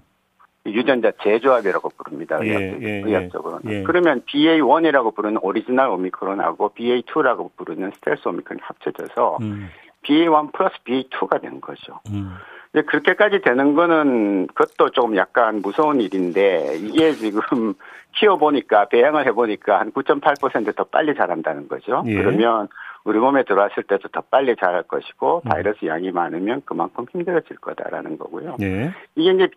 유전자 0.73 1.13
재조합이라고 1.23 1.91
부릅니다. 1.97 2.39
예, 2.43 2.49
의학, 2.49 2.83
예, 2.83 3.03
의학적으로는. 3.05 3.73
예. 3.73 3.83
그러면 3.83 4.23
BA1이라고 4.23 5.15
부르는 5.15 5.39
오리지널 5.43 5.89
오미크론하고 5.89 6.71
BA2라고 6.71 7.51
부르는 7.57 7.93
스텔스 7.97 8.29
오미크론이 8.29 8.61
합쳐져서 8.63 9.39
음. 9.43 9.69
BA1 10.03 10.53
플러스 10.53 10.77
BA2가 10.85 11.41
된 11.41 11.61
거죠. 11.61 12.01
음. 12.11 12.37
근데 12.73 12.85
그렇게까지 12.87 13.41
되는 13.41 13.75
거는 13.75 14.49
그것도 14.49 14.91
좀 14.91 15.17
약간 15.17 15.63
무서운 15.63 16.01
일인데 16.01 16.77
이게 16.79 17.13
지금 17.17 17.75
키워보니까 18.17 18.89
배양을 18.89 19.27
해보니까 19.27 19.81
한 19.81 19.93
9.8%더 19.93 20.85
빨리 20.85 21.15
자란다는 21.15 21.69
거죠. 21.69 22.03
예. 22.07 22.15
그러면 22.15 22.69
우리 23.07 23.21
몸에 23.21 23.45
들어왔을 23.45 23.85
때도 23.85 24.09
더 24.09 24.21
빨리 24.21 24.57
자랄 24.57 24.83
것이고 24.83 25.43
음. 25.45 25.49
바이러스 25.49 25.87
양이 25.87 26.11
많으면 26.11 26.63
그만큼 26.65 27.07
힘들어질 27.13 27.57
거다라는 27.59 28.19
거고요. 28.19 28.57
예. 28.61 28.91
이게 29.15 29.31
이제 29.31 29.49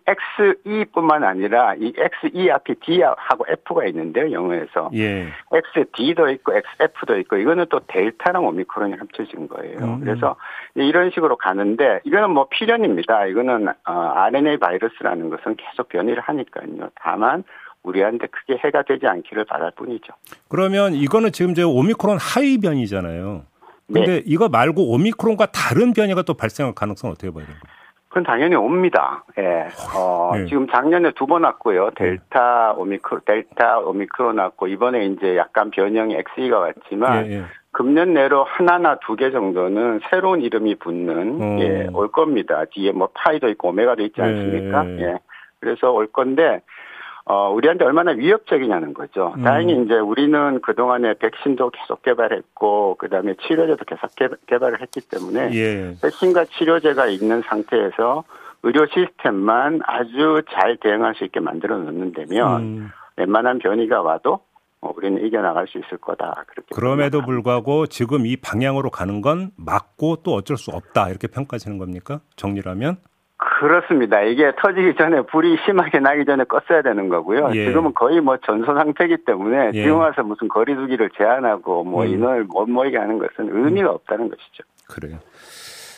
XE뿐만 0.64 1.24
아니라 1.24 1.74
이 1.74 1.92
XE 2.24 2.50
앞에 2.52 2.74
D하고 2.74 3.44
F가 3.48 3.86
있는데요, 3.86 4.30
영어에서. 4.30 4.90
예. 4.94 5.26
XD도 5.52 6.30
있고 6.30 6.52
XF도 6.54 7.18
있고 7.18 7.36
이거는 7.38 7.66
또 7.70 7.80
델타랑 7.88 8.46
오미크론이 8.46 8.94
합쳐진 8.94 9.48
거예요. 9.48 9.78
음. 9.80 10.00
그래서 10.00 10.36
이런 10.76 11.10
식으로 11.10 11.36
가는데 11.36 12.00
이거는 12.04 12.30
뭐 12.30 12.46
필연입니다. 12.50 13.26
이거는 13.26 13.68
어, 13.68 13.92
RNA 13.92 14.58
바이러스라는 14.58 15.28
것은 15.28 15.56
계속 15.56 15.88
변이를 15.88 16.20
하니까요. 16.20 16.90
다만 16.94 17.42
우리한테 17.82 18.26
크게 18.26 18.58
해가 18.64 18.82
되지 18.82 19.06
않기를 19.06 19.44
바랄 19.46 19.72
뿐이죠. 19.76 20.12
그러면 20.48 20.94
이거는 20.94 21.32
지금 21.32 21.54
제 21.54 21.62
오미크론 21.62 22.18
하위 22.20 22.58
변이잖아요. 22.58 23.42
근데 23.86 24.06
네. 24.06 24.22
이거 24.26 24.48
말고 24.48 24.92
오미크론과 24.92 25.46
다른 25.46 25.92
변이가 25.92 26.22
또 26.22 26.34
발생할 26.34 26.74
가능성은 26.74 27.12
어떻게 27.12 27.32
봐야 27.32 27.44
되나요? 27.44 27.60
그건 28.08 28.24
당연히 28.24 28.54
옵니다. 28.56 29.24
예. 29.38 29.68
어, 29.96 30.32
네. 30.34 30.46
지금 30.46 30.66
작년에 30.68 31.12
두 31.12 31.26
번 31.26 31.44
왔고요. 31.44 31.90
네. 31.96 32.18
델타 32.18 32.72
오미크론, 32.72 33.22
델타 33.24 33.80
오미크론 33.80 34.38
왔고, 34.38 34.66
이번에 34.66 35.06
이제 35.06 35.36
약간 35.36 35.70
변형이 35.70 36.14
XE가 36.16 36.58
왔지만, 36.58 37.26
예, 37.26 37.32
예. 37.38 37.42
금년 37.72 38.14
내로 38.14 38.42
하나나 38.42 38.98
두 38.98 39.14
개 39.14 39.30
정도는 39.30 40.00
새로운 40.10 40.40
이름이 40.42 40.74
붙는, 40.76 41.38
어. 41.40 41.58
예, 41.60 41.88
올 41.92 42.10
겁니다. 42.10 42.64
뒤에 42.72 42.90
뭐 42.90 43.10
파이도 43.14 43.48
있고 43.50 43.68
오메가도 43.68 44.02
있지 44.02 44.20
않습니까? 44.20 44.86
예. 44.88 45.00
예. 45.02 45.18
그래서 45.60 45.92
올 45.92 46.08
건데, 46.08 46.62
어, 47.30 47.48
우리한테 47.52 47.84
얼마나 47.84 48.10
위협적이냐는 48.10 48.92
거죠. 48.92 49.34
음. 49.36 49.44
다행히 49.44 49.80
이제 49.84 49.94
우리는 49.94 50.60
그동안에 50.62 51.14
백신도 51.14 51.70
계속 51.70 52.02
개발했고, 52.02 52.96
그 52.98 53.08
다음에 53.08 53.34
치료제도 53.46 53.84
계속 53.84 54.10
개발을 54.48 54.80
했기 54.80 55.00
때문에, 55.00 55.50
예. 55.52 55.94
백신과 56.02 56.46
치료제가 56.46 57.06
있는 57.06 57.42
상태에서 57.42 58.24
의료 58.64 58.84
시스템만 58.86 59.80
아주 59.84 60.42
잘 60.50 60.76
대응할 60.78 61.14
수 61.14 61.22
있게 61.22 61.38
만들어 61.38 61.78
놓는다면, 61.78 62.62
음. 62.62 62.90
웬만한 63.16 63.60
변이가 63.60 64.02
와도 64.02 64.40
어, 64.80 64.92
우리는 64.96 65.24
이겨나갈 65.24 65.68
수 65.68 65.78
있을 65.78 65.98
거다. 65.98 66.44
그렇게 66.48 66.74
그럼에도 66.74 67.18
생각합니다. 67.18 67.26
불구하고 67.26 67.86
지금 67.86 68.26
이 68.26 68.36
방향으로 68.36 68.90
가는 68.90 69.20
건 69.20 69.50
맞고 69.56 70.22
또 70.24 70.34
어쩔 70.34 70.56
수 70.56 70.72
없다. 70.72 71.10
이렇게 71.10 71.28
평가하시는 71.28 71.78
겁니까? 71.78 72.20
정리라면? 72.34 72.96
그렇습니다. 73.60 74.22
이게 74.22 74.52
터지기 74.56 74.94
전에 74.96 75.20
불이 75.20 75.58
심하게 75.66 75.98
나기 75.98 76.24
전에 76.24 76.44
껐어야 76.44 76.82
되는 76.82 77.10
거고요. 77.10 77.50
예. 77.52 77.66
지금은 77.66 77.92
거의 77.92 78.18
뭐 78.22 78.38
전소 78.38 78.72
상태이기 78.72 79.18
때문에 79.26 79.72
예. 79.74 79.82
지금 79.82 79.98
와서 79.98 80.22
무슨 80.22 80.48
거리두기를 80.48 81.10
제한하고 81.18 81.84
뭐 81.84 82.04
음. 82.04 82.08
인원을 82.08 82.44
못 82.44 82.66
모이게 82.66 82.96
하는 82.96 83.18
것은 83.18 83.50
의미가 83.52 83.90
음. 83.90 83.94
없다는 83.96 84.30
것이죠. 84.30 84.64
그래요. 84.88 85.18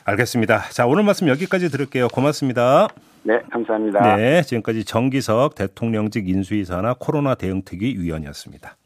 알겠습니다. 0.05 0.71
자, 0.71 0.87
오늘 0.87 1.05
말씀 1.05 1.29
여기까지 1.29 1.71
들을게요. 1.71 2.09
고맙습니다. 2.09 2.89
네, 3.23 3.41
감사합니다. 3.53 4.17
네, 4.17 4.43
지금까지 4.43 4.85
정기석 4.85 5.55
대통령직 5.55 6.29
인수위 6.29 6.65
사나 6.65 6.97
코로나 6.99 7.37
대응특위 7.37 7.95
위원이었습니다. 7.97 8.77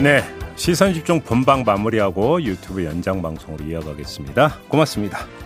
네, 0.00 0.20
시선 0.54 0.92
집중 0.92 1.20
본방 1.20 1.64
마무리하고 1.66 2.40
유튜브 2.40 2.84
연장 2.84 3.20
방송으로 3.20 3.64
이어가겠습니다. 3.64 4.60
고맙습니다. 4.68 5.41